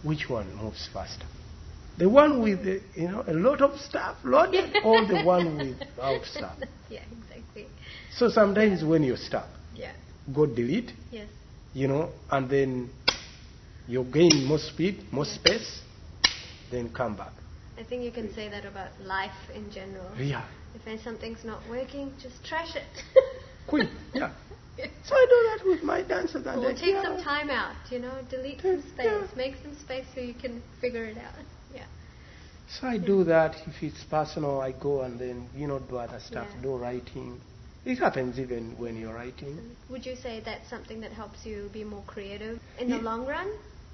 [0.03, 1.27] which one moves faster?
[1.97, 5.59] The one with the, you know a lot of stuff loaded, or the one
[5.97, 6.57] without stuff?
[6.91, 7.67] Yeah, exactly.
[8.11, 9.93] So sometimes when you stop, Yeah.
[10.33, 11.29] go delete, Yes.
[11.73, 12.91] you know, and then
[13.87, 15.83] you gain more speed, more space,
[16.71, 17.33] then come back.
[17.79, 20.11] I think you can say that about life in general.
[20.17, 23.03] Yeah, If something's not working, just trash it.
[23.69, 24.33] quick, yeah.
[25.05, 27.03] So I do that with my or they- take yeah.
[27.03, 31.05] some time out, you know, delete some space, make some space so you can figure
[31.05, 31.35] it out.
[31.73, 31.85] Yeah.
[32.69, 33.55] So I do that.
[33.69, 36.63] If it's personal, I go and then you know do other stuff, Yeah.
[36.63, 37.41] do writing.
[37.85, 39.77] It happens even when you're writing.
[39.91, 43.49] Would you say that's something that helps you be more creative in the long run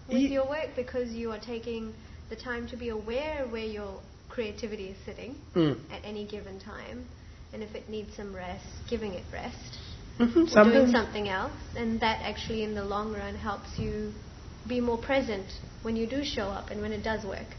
[0.09, 1.95] with Ye- your work because you are taking
[2.29, 5.77] the time to be aware where your creativity is sitting Mm.
[5.91, 7.09] at any given time,
[7.53, 9.79] and if it needs some rest, giving it rest,
[10.19, 14.15] Mhm, or doing something else, and that actually in the long run helps you
[14.67, 15.51] be more present
[15.83, 17.57] when you do show up and when it does work.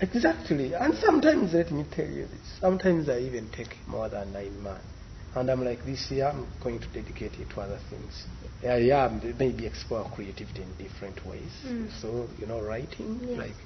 [0.00, 0.74] exactly.
[0.74, 2.46] And sometimes, let me tell you this.
[2.60, 4.93] Sometimes I even take more than nine months,
[5.34, 8.26] and I'm like, this year I'm going to dedicate it to other things.
[8.62, 9.08] Yeah, yeah,
[9.38, 11.52] maybe explore creativity in different ways.
[11.66, 11.90] Mm.
[12.00, 13.38] So you know, writing Yes.
[13.38, 13.56] like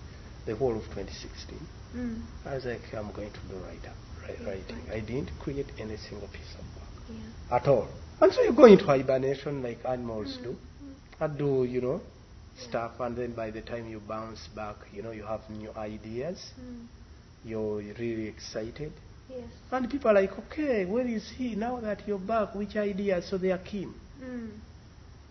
[0.47, 1.67] the whole of 2016.
[1.95, 2.23] Mm.
[2.45, 3.87] I was like, I'm going to do write
[4.27, 4.83] ri- writing.
[4.91, 6.85] I didn't create any single piece of work.
[7.09, 7.57] Yeah.
[7.57, 7.89] at all.
[8.21, 10.43] And so you go into hibernation like animals Mm.
[10.45, 10.57] do,
[11.21, 12.01] and do, you know,
[12.57, 16.53] stuff, and then by the time you bounce back, you know, you have new ideas,
[16.61, 16.87] Mm.
[17.45, 18.93] you're really excited.
[19.29, 19.45] Yes.
[19.71, 22.55] And people are like, okay, where is he now that you're back?
[22.55, 23.29] Which ideas?
[23.29, 23.95] So they are keen.
[24.23, 24.51] Mm.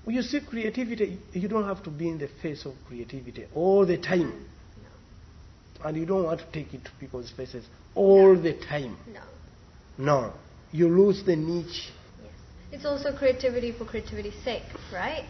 [0.04, 3.86] When you see creativity, you don't have to be in the face of creativity all
[3.86, 4.46] the time.
[4.82, 5.88] No.
[5.88, 8.98] And you don't want to take it to people's faces all the time.
[9.12, 9.22] No.
[9.98, 10.34] No.
[10.72, 11.92] You lose the niche.
[12.22, 12.32] Yes.
[12.72, 15.26] It's also creativity for creativity's sake, right?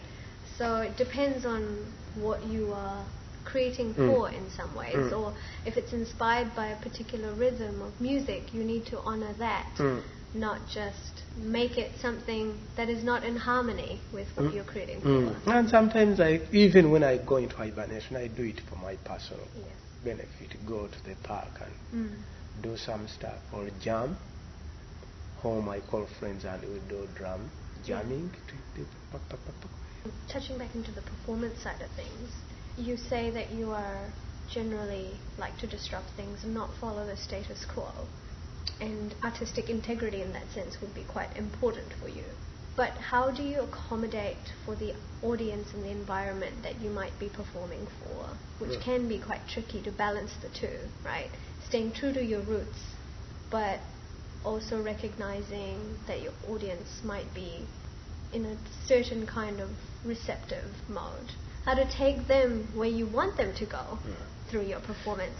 [0.57, 3.05] So it depends on what you are
[3.51, 4.07] creating Mm.
[4.07, 4.95] for in some ways.
[5.11, 5.17] Mm.
[5.19, 5.27] Or
[5.69, 10.01] if it's inspired by a particular rhythm of music, you need to honor that, Mm.
[10.33, 11.13] not just
[11.57, 12.45] make it something
[12.77, 14.53] that is not in harmony with what Mm.
[14.55, 15.41] you're creating Mm.
[15.43, 15.53] for.
[15.55, 16.31] And sometimes, I,
[16.65, 19.79] even when I go into hibernation, I do it for my personal Yes.
[20.03, 20.49] benefit.
[20.73, 22.15] Go to the park and Mm.
[22.67, 24.17] do some stuff or jam.
[25.43, 27.41] Home, I call friends and we do drum
[27.87, 28.31] jamming.
[30.27, 32.29] Touching back into the performance side of things,
[32.78, 34.13] you say that you are
[34.53, 37.91] generally like to disrupt things and not follow the status quo.
[38.80, 42.23] And artistic integrity in that sense would be quite important for you.
[42.75, 47.28] But how do you accommodate for the audience and the environment that you might be
[47.28, 51.30] performing for, which can be quite tricky to balance the two, right?
[51.67, 52.78] Staying true to your roots,
[53.49, 53.80] but
[54.45, 57.65] also recognizing that your audience might be
[58.32, 59.69] in a certain kind of
[60.05, 61.32] receptive mode.
[61.68, 63.99] How to take them where you want them to go
[64.49, 65.38] through your performance.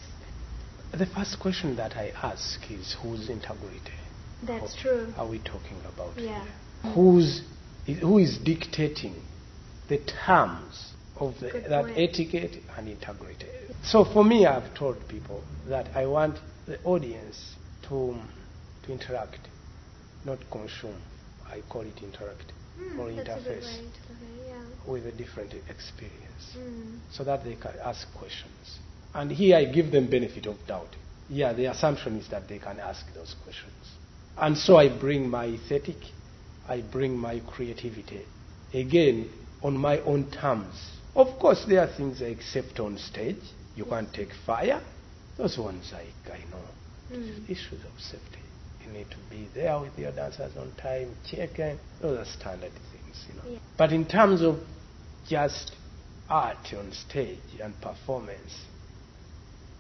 [0.92, 3.94] The first question that I ask is whose integrity?
[4.46, 5.14] That's true.
[5.16, 6.44] Are we talking about Yeah.
[6.44, 6.92] here?
[6.92, 7.44] Who's,
[8.02, 9.16] who is dictating
[9.88, 11.98] the terms of the, that point.
[11.98, 13.48] etiquette and integrity?
[13.86, 18.20] So for me, I've told people that I want the audience to,
[18.84, 19.48] to interact,
[20.26, 21.02] not consume.
[21.50, 23.80] I call it interact Hmm, or that's a good interface
[24.88, 25.32] way to look at it, yeah.
[25.32, 26.24] with a different experience
[26.58, 27.00] Mm.
[27.12, 28.80] so that they can ask questions.
[29.14, 30.96] And here I give them benefit of doubt.
[31.30, 33.74] Yeah, the assumption is that they can ask those questions.
[34.38, 35.98] And so I bring my aesthetic,
[36.70, 38.22] I bring my creativity
[38.74, 39.30] again,
[39.64, 40.92] on my own terms.
[41.16, 43.42] Of course, there are things I accept on stage.
[43.76, 44.82] You can't take fire.
[45.38, 47.18] Those ones I, I know.
[47.18, 47.50] Mm.
[47.50, 48.40] Issues of safety.
[48.86, 51.80] You need to be there with your dancers on time, check in.
[52.02, 53.50] Those are standard things, you know.
[53.54, 53.60] Yeah.
[53.78, 54.60] But in terms of
[55.30, 55.72] just
[56.30, 58.54] art on stage and performance,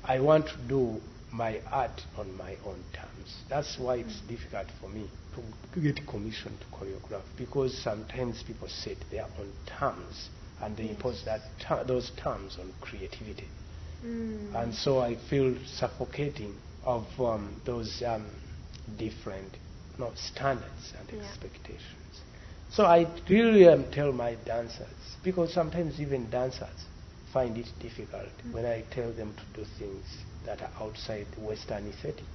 [0.03, 3.33] I want to do my art on my own terms.
[3.49, 8.97] That's why it's difficult for me to get commissioned to choreograph because sometimes people set
[9.11, 10.29] their own terms
[10.61, 13.47] and they impose that ter- those terms on creativity.
[14.05, 14.55] Mm.
[14.55, 18.25] And so I feel suffocating of um, those um,
[18.97, 19.57] different
[20.15, 21.27] standards and Yeah.
[21.27, 22.06] expectations.
[22.69, 26.67] So I really um, tell my dancers, because sometimes even dancers
[27.33, 30.05] find it difficult when I tell them to do things
[30.45, 32.27] that are outside Western aesthetic.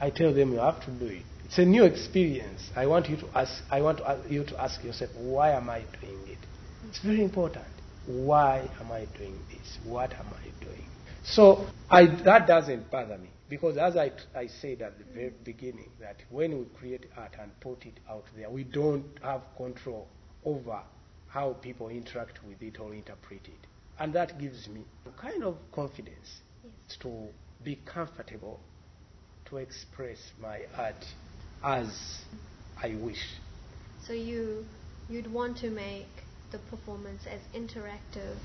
[0.00, 1.24] I tell them you have to do it.
[1.44, 2.70] It's a new experience.
[2.76, 3.52] I want you to ask.
[3.70, 6.38] I want to you to ask yourself, why am I doing it?
[6.86, 7.66] It's very important.
[8.06, 9.78] Why am I doing this?
[9.84, 10.88] What am I doing?
[11.24, 15.90] So I, that doesn't bother me because, as I, I said at the very beginning,
[16.00, 20.08] that when we create art and put it out there, we don't have control
[20.44, 20.80] over
[21.28, 23.66] how people interact with it or interpret it,
[23.98, 26.96] and that gives me a kind of confidence Yes.
[27.00, 27.28] to
[27.62, 28.60] be comfortable
[29.46, 31.04] to express my art
[31.62, 31.88] as
[32.82, 33.40] I wish.
[34.06, 34.66] So you
[35.08, 38.36] you'd want to make the performance as interactive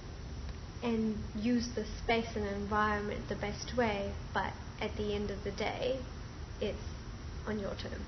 [0.82, 5.52] and use the space and environment the best way, but at the end of the
[5.52, 6.00] day,
[6.62, 6.78] it's
[7.48, 8.08] on your terms,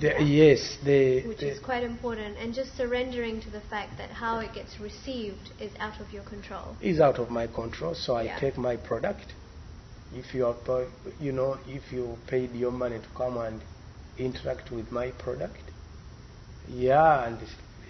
[0.00, 2.36] The, yes, the, which the- is quite important.
[2.38, 6.22] And just surrendering to the fact that how it gets received is out of your
[6.24, 6.76] control.
[6.80, 7.94] is out of my control.
[7.94, 8.38] So I Yeah.
[8.38, 9.34] take my product.
[10.14, 10.86] If you are,
[11.20, 13.60] you know, if you paid your money to come and
[14.16, 15.60] interact with my product,
[16.68, 17.38] yeah, and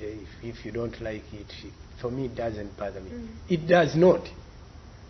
[0.00, 1.52] if, if, you don't like it,
[2.00, 3.10] for me it doesn't bother me.
[3.10, 3.28] Mm.
[3.48, 4.28] It does not,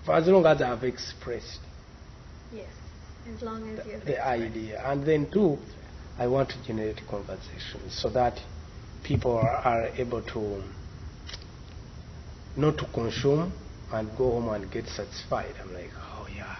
[0.04, 1.60] for as long as I've expressed
[2.50, 2.72] Yes,
[3.26, 4.00] as long as you.
[4.04, 5.58] the idea, and then too,
[6.16, 8.40] I want to generate conversations so that
[9.02, 10.64] people are, able to
[12.56, 13.52] not to consume
[13.92, 15.54] and go home and get satisfied.
[15.60, 16.56] I'm like, oh yeah.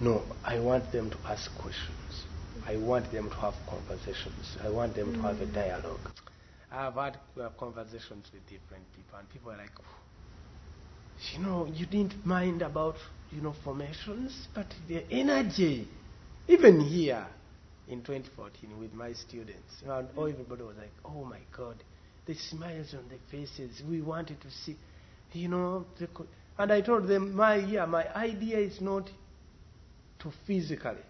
[0.00, 2.26] No, I want them to ask questions.
[2.66, 4.56] I want them to have conversations.
[4.62, 6.10] I want them to have a dialogue.
[6.72, 9.72] I've had uh, conversations with different people, and people are like,
[11.32, 12.96] you know, you didn't mind about,
[13.32, 15.86] you know, formations, but the energy,
[16.48, 17.26] even here
[17.88, 21.76] in 2014 with my students, you everybody was like, oh my God,
[22.26, 24.76] the smiles on their faces, we wanted to see,
[25.32, 26.08] you know, the
[26.58, 29.08] and I told them, my, yeah, my idea is not
[30.18, 31.00] to physically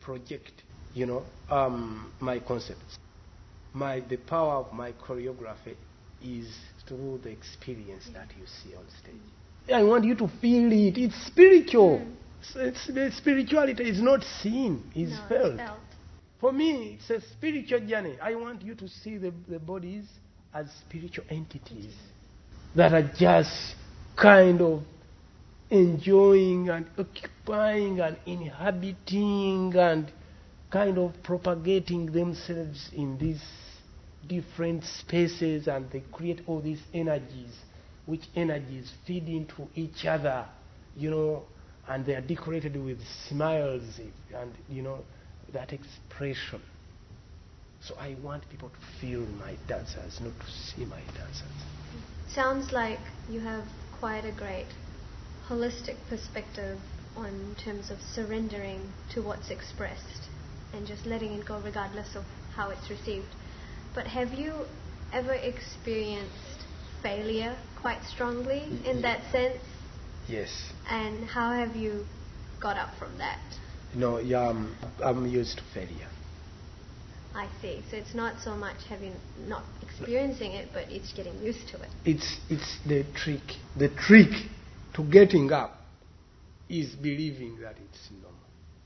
[0.00, 0.52] project,
[0.94, 2.96] you know, um, my concepts.
[3.72, 5.74] My, the power of my choreography
[6.22, 6.48] is
[6.86, 9.41] through the experience that you see on stage.
[9.72, 10.98] I want you to feel it.
[10.98, 11.98] It's spiritual.
[11.98, 12.12] Hmm.
[12.42, 15.52] So it's, the spirituality is not seen, it's no, felt.
[15.52, 15.78] It's felt.
[16.40, 18.16] For me, it's a spiritual journey.
[18.20, 20.06] I want you to see the, the bodies
[20.52, 21.94] as spiritual entities
[22.74, 23.76] that are just
[24.20, 24.82] kind of
[25.70, 30.12] enjoying and occupying and inhabiting and
[30.70, 33.42] kind of propagating themselves in these
[34.26, 37.54] different spaces and they create all these energies
[38.06, 40.46] which energies feed into each other
[40.96, 41.44] you know
[41.88, 42.98] and they are decorated with
[43.28, 44.00] smiles
[44.34, 45.04] and you know
[45.52, 46.60] that expression
[47.80, 51.66] so i want people to feel my dancers not to see my dancers
[52.28, 53.64] Sounds like you have
[54.00, 54.68] quite a great
[55.46, 56.78] holistic perspective
[57.14, 60.30] on terms of surrendering to what's expressed
[60.72, 62.24] and just letting it go regardless of
[62.56, 63.34] how it's received.
[63.94, 64.64] But have you
[65.12, 66.61] ever experienced
[67.02, 68.84] failure quite strongly mm-hmm.
[68.84, 69.58] in that sense?
[70.28, 72.04] yes And how have you
[72.60, 73.40] got up from that?
[73.94, 76.08] no yeah I'm, I'm used to failure
[77.34, 77.82] I see.
[77.90, 79.14] So it's not so much having
[79.48, 81.88] not experiencing it, but it's getting used to it.
[82.04, 83.40] it's it's the trick
[83.76, 84.28] the trick
[84.94, 85.78] to getting up
[86.68, 88.38] is believing that it's normal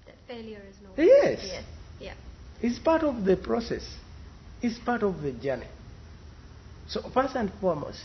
[0.06, 1.04] That failure is normal.
[1.04, 1.40] Yes.
[1.44, 1.64] Yes.
[2.00, 2.14] Yeah.
[2.60, 3.84] It's part of the process.
[4.62, 5.66] It's part of the journey.
[6.88, 8.04] So first and foremost,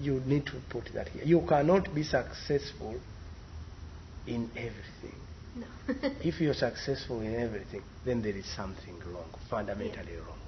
[0.00, 1.24] you need to put that here.
[1.24, 2.96] You cannot be successful
[4.26, 5.20] in everything.
[5.56, 5.66] No.
[6.22, 10.38] If you're successful in everything, then there is something wrong, fundamentally wrong.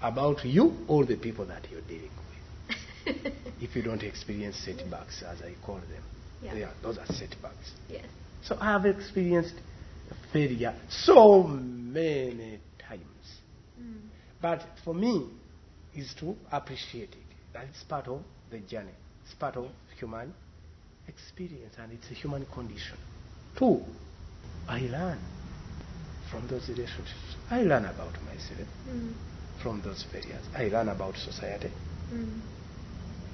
[0.00, 3.32] About you or the people that you're dealing with.
[3.60, 6.04] If you don't experience setbacks, as I call them.
[6.40, 6.70] Yeah.
[6.82, 7.72] those are setbacks.
[7.88, 8.04] yes.
[8.44, 9.54] So I have experienced
[10.32, 13.40] failure so many times.
[13.80, 14.02] Mm.
[14.40, 15.26] But for me,
[15.94, 17.26] is to appreciate it.
[17.52, 18.94] That's part of the journey.
[19.24, 19.66] It's part of
[19.98, 20.34] human
[21.06, 22.98] experience and it's a human condition.
[23.58, 23.82] Two,
[24.68, 25.18] I learn
[26.30, 27.36] from those relationships.
[27.50, 29.14] I learn about myself Mm.
[29.62, 30.44] from those failures.
[30.54, 31.70] I learn about society.
[32.12, 32.40] Mm.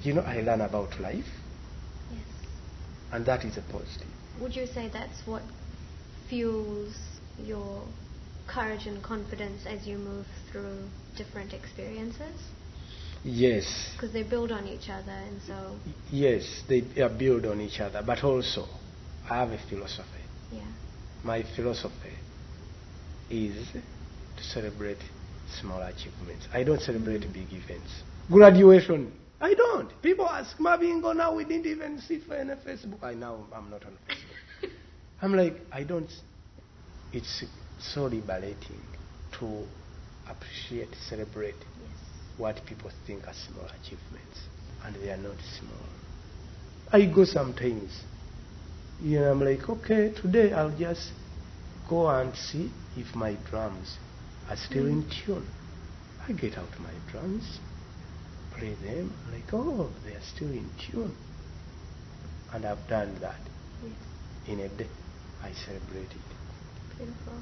[0.01, 1.27] You know, I learn about life,
[2.11, 2.25] Yes.
[3.11, 4.07] and that is a positive.
[4.39, 5.43] Would you say that's what
[6.29, 6.95] fuels
[7.37, 7.83] your
[8.47, 12.39] courage and confidence as you move through different experiences?
[13.23, 15.75] Yes, Because they build on each other, and so,
[16.11, 18.67] yes, they are build on each other, but also
[19.27, 20.21] I have a philosophy.
[20.51, 20.61] yeah.
[21.23, 22.13] My philosophy
[23.31, 24.99] is to celebrate
[25.59, 26.47] small achievements.
[26.53, 27.33] I don't celebrate mm-hmm.
[27.33, 28.03] big events.
[28.29, 29.11] Graduation,
[29.41, 29.89] I don't.
[30.01, 33.03] People ask, Mabingo, now we didn't even see for any Facebook.
[33.03, 34.69] I now I'm not on Facebook.
[35.21, 36.11] I'm like, I don't.
[37.11, 37.43] It's
[37.79, 38.81] so liberating
[39.39, 39.63] to
[40.29, 41.97] appreciate, celebrate Yes.
[42.37, 44.37] what people think are small achievements,
[44.83, 45.89] and they are not small.
[46.91, 47.91] I go sometimes,
[49.01, 51.11] you know, I'm like, okay, today I'll just
[51.89, 53.97] go and see if my drums
[54.49, 55.25] are still in mm.
[55.25, 55.47] tune.
[56.27, 57.59] I get out my drums,
[58.57, 61.15] play them, like, oh, they are still in tune.
[62.53, 63.39] And I've done that
[63.83, 63.93] Yes.
[64.47, 64.89] in a day.
[65.43, 66.25] I celebrate it.
[66.97, 67.33] Beautiful.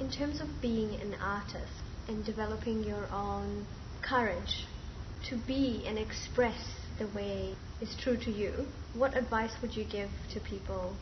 [0.00, 1.79] In terms of being an artist
[2.10, 3.64] and developing your own
[4.02, 4.66] courage
[5.28, 6.58] to be and express
[6.98, 10.96] the way is true to you, what advice would you give to people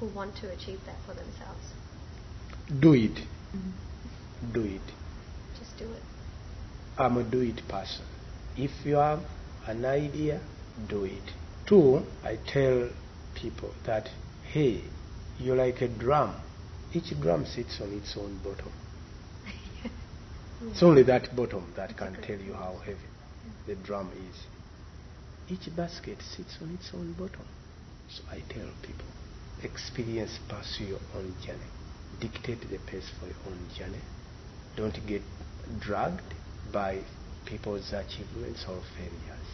[0.00, 1.60] who want to achieve that for themselves?
[2.80, 3.14] Do it.
[3.54, 4.52] Mm-hmm.
[4.52, 4.80] Do it.
[5.58, 6.02] Just do it.
[6.96, 8.06] I'm a do it person.
[8.56, 9.20] If you have
[9.66, 10.40] an idea,
[10.88, 11.22] do it.
[11.66, 12.88] Two, I tell
[13.34, 14.08] people that,
[14.50, 14.80] hey,
[15.38, 16.34] you're like a drum.
[16.94, 18.72] Each drum sits on its own bottom.
[20.62, 20.68] Hmm.
[20.70, 23.10] It's only that bottom that can tell you how heavy
[23.66, 24.36] the drum is.
[25.48, 27.44] Each basket sits on its own bottom.
[28.08, 29.10] So I tell people,
[29.64, 31.70] experience, pursue your own journey.
[32.20, 34.02] Dictate the pace for your own journey.
[34.76, 35.22] Don't get
[35.80, 36.32] dragged
[36.72, 37.00] by
[37.44, 39.48] people's achievements or failures.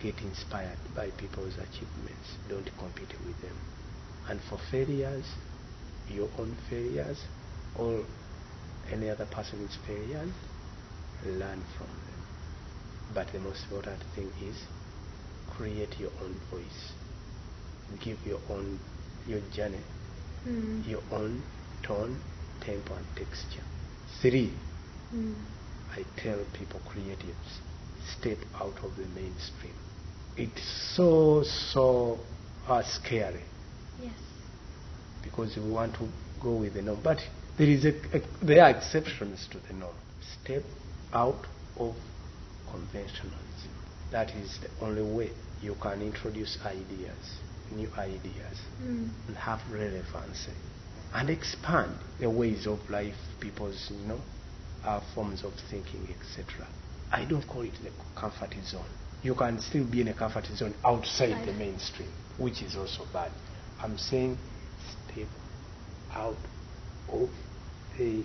[0.00, 2.38] Get inspired by people's achievements.
[2.48, 3.56] Don't compete with them.
[4.28, 5.24] And for failures,
[6.08, 7.18] your own failures,
[7.76, 8.04] or
[8.92, 10.30] any other person's failures,
[11.24, 12.20] learn from them.
[13.14, 14.56] But the most important thing is
[15.56, 16.92] create your own voice.
[18.04, 18.78] Give your own
[19.26, 19.80] your journey,
[20.46, 20.86] Mm.
[20.88, 21.42] your own
[21.82, 22.20] tone,
[22.60, 23.64] tempo and texture.
[24.22, 24.52] Three,
[25.14, 25.34] Mm.
[25.96, 27.60] I tell people creatives,
[28.18, 29.74] step out of the mainstream.
[30.36, 30.62] It's
[30.96, 32.18] so so
[32.68, 33.42] uh, scary
[34.00, 34.12] Yes.
[35.22, 36.08] because we want to
[36.40, 37.00] go with the norm.
[37.02, 37.18] But
[37.58, 39.94] there is a, a there are exceptions to the norm.
[40.42, 40.62] Step
[41.12, 41.46] out
[41.76, 41.94] of
[42.70, 43.70] conventionalism.
[44.10, 45.30] That is the only way
[45.60, 47.40] you can introduce ideas,
[47.72, 49.08] new ideas, Mm.
[49.26, 50.52] and have relevancy,
[51.12, 54.20] and expand the ways of life, people's you know,
[54.84, 56.66] uh, forms of thinking, etc.
[57.10, 58.84] I don't call it the comfort zone.
[59.22, 63.32] You can still be in a comfort zone outside the mainstream, which is also bad.
[63.82, 64.38] I'm saying
[65.10, 65.26] step
[66.14, 66.36] out
[67.08, 67.28] of
[67.98, 68.22] the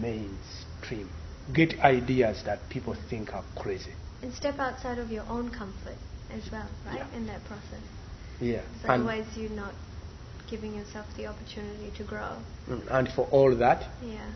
[0.00, 1.08] mainstream.
[1.52, 3.92] Get ideas that people think are crazy.
[4.22, 5.96] And step outside of your own comfort
[6.30, 6.96] as well, right?
[6.98, 7.16] Yeah.
[7.16, 7.82] In that process.
[8.40, 8.62] Yeah.
[8.84, 9.74] And, otherwise, you're not
[10.48, 12.36] giving yourself the opportunity to grow.
[12.68, 14.30] mm, and for all that, Yeah.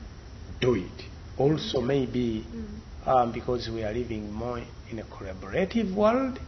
[0.60, 1.04] do it.
[1.36, 2.80] Also, maybe Mm.
[3.06, 6.38] um, because we are living more in a collaborative world,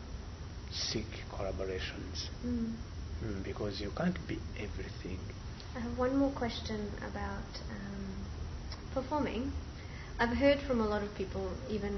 [0.70, 2.28] seek collaborations.
[2.44, 2.74] Mm.
[3.24, 5.18] Mm, because you can't be everything.
[5.74, 8.15] I have one more question about um,
[8.96, 9.52] performing.
[10.18, 11.94] I've heard from a lot of people, even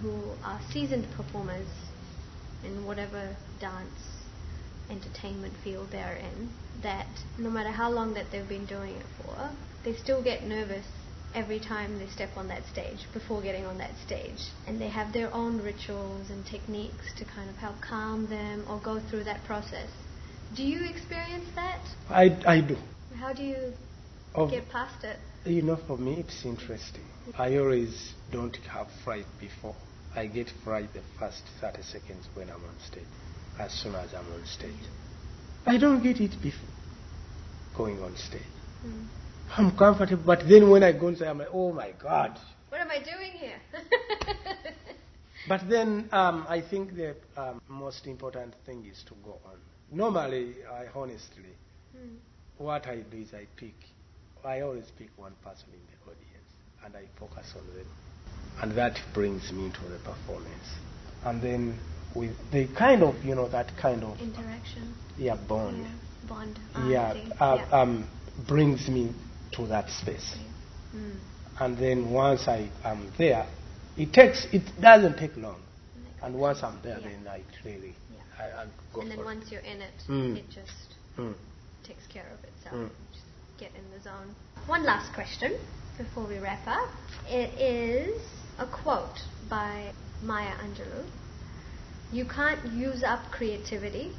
[0.00, 0.14] who
[0.44, 1.66] are seasoned performers
[2.64, 4.00] in whatever dance
[4.88, 6.48] entertainment field they're in,
[6.84, 9.50] that no matter how long that they've been doing it for,
[9.84, 10.86] they still get nervous
[11.34, 14.38] every time they step on that stage before getting on that stage.
[14.68, 18.78] And they have their own rituals and techniques to kind of help calm them or
[18.78, 19.90] go through that process.
[20.54, 21.80] Do you experience that?
[22.08, 22.76] I, I do.
[23.16, 23.72] How do you
[24.34, 25.16] Of, get past it?
[25.44, 27.04] You know, for me, it's interesting.
[27.36, 29.76] I always don't have fright before.
[30.14, 33.04] I get fright the first 30 seconds when I'm on stage,
[33.58, 34.82] as soon as I'm on stage.
[35.66, 36.68] I don't get it before
[37.74, 38.42] going on stage.
[38.84, 39.06] Mm.
[39.56, 42.38] I'm comfortable, but then when I go inside, I'm like, oh my God.
[42.68, 43.56] What am I doing here?
[45.48, 49.56] But then um, I think the um, most important thing is to go on.
[49.90, 51.56] Normally, I honestly,
[51.96, 52.18] Mm.
[52.58, 53.74] what I do is I pick,
[54.44, 56.50] I always pick one person in the audience
[56.84, 57.86] and I focus on them.
[58.62, 60.68] and that brings me into the performance.
[61.24, 61.78] And then
[62.14, 64.94] with the kind of, you know, that kind of Interaction.
[65.16, 66.28] yeah bond, Yeah.
[66.28, 66.58] Bond.
[66.74, 67.80] Ah, yeah, uh, yeah.
[67.80, 68.06] um,
[68.48, 69.12] brings me
[69.52, 70.36] to that space.
[70.94, 71.16] Mm.
[71.58, 73.46] And then once I am there,
[73.96, 75.60] it takes it doesn't take long.
[76.22, 77.08] And once I'm there, Yeah.
[77.08, 78.44] then I really Yeah.
[78.44, 80.36] I, I go And then once you're in it, Mm.
[80.36, 80.94] it just.
[81.18, 81.34] Mm.
[81.86, 82.90] takes care of itself.
[83.60, 84.34] Get in the zone.
[84.68, 85.54] One last question
[85.98, 86.88] before we wrap up.
[87.28, 88.22] It is
[88.58, 89.18] a quote
[89.50, 89.92] by
[90.22, 91.04] Maya Angelou.
[92.10, 94.12] You can't use up creativity.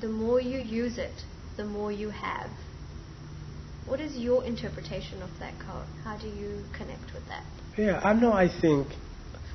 [0.00, 1.22] The more you use it,
[1.56, 2.50] the more you have.
[3.86, 5.86] What is your interpretation of that quote?
[6.02, 7.44] How do you connect with that?
[7.76, 8.32] Yeah, I know.
[8.32, 8.88] I think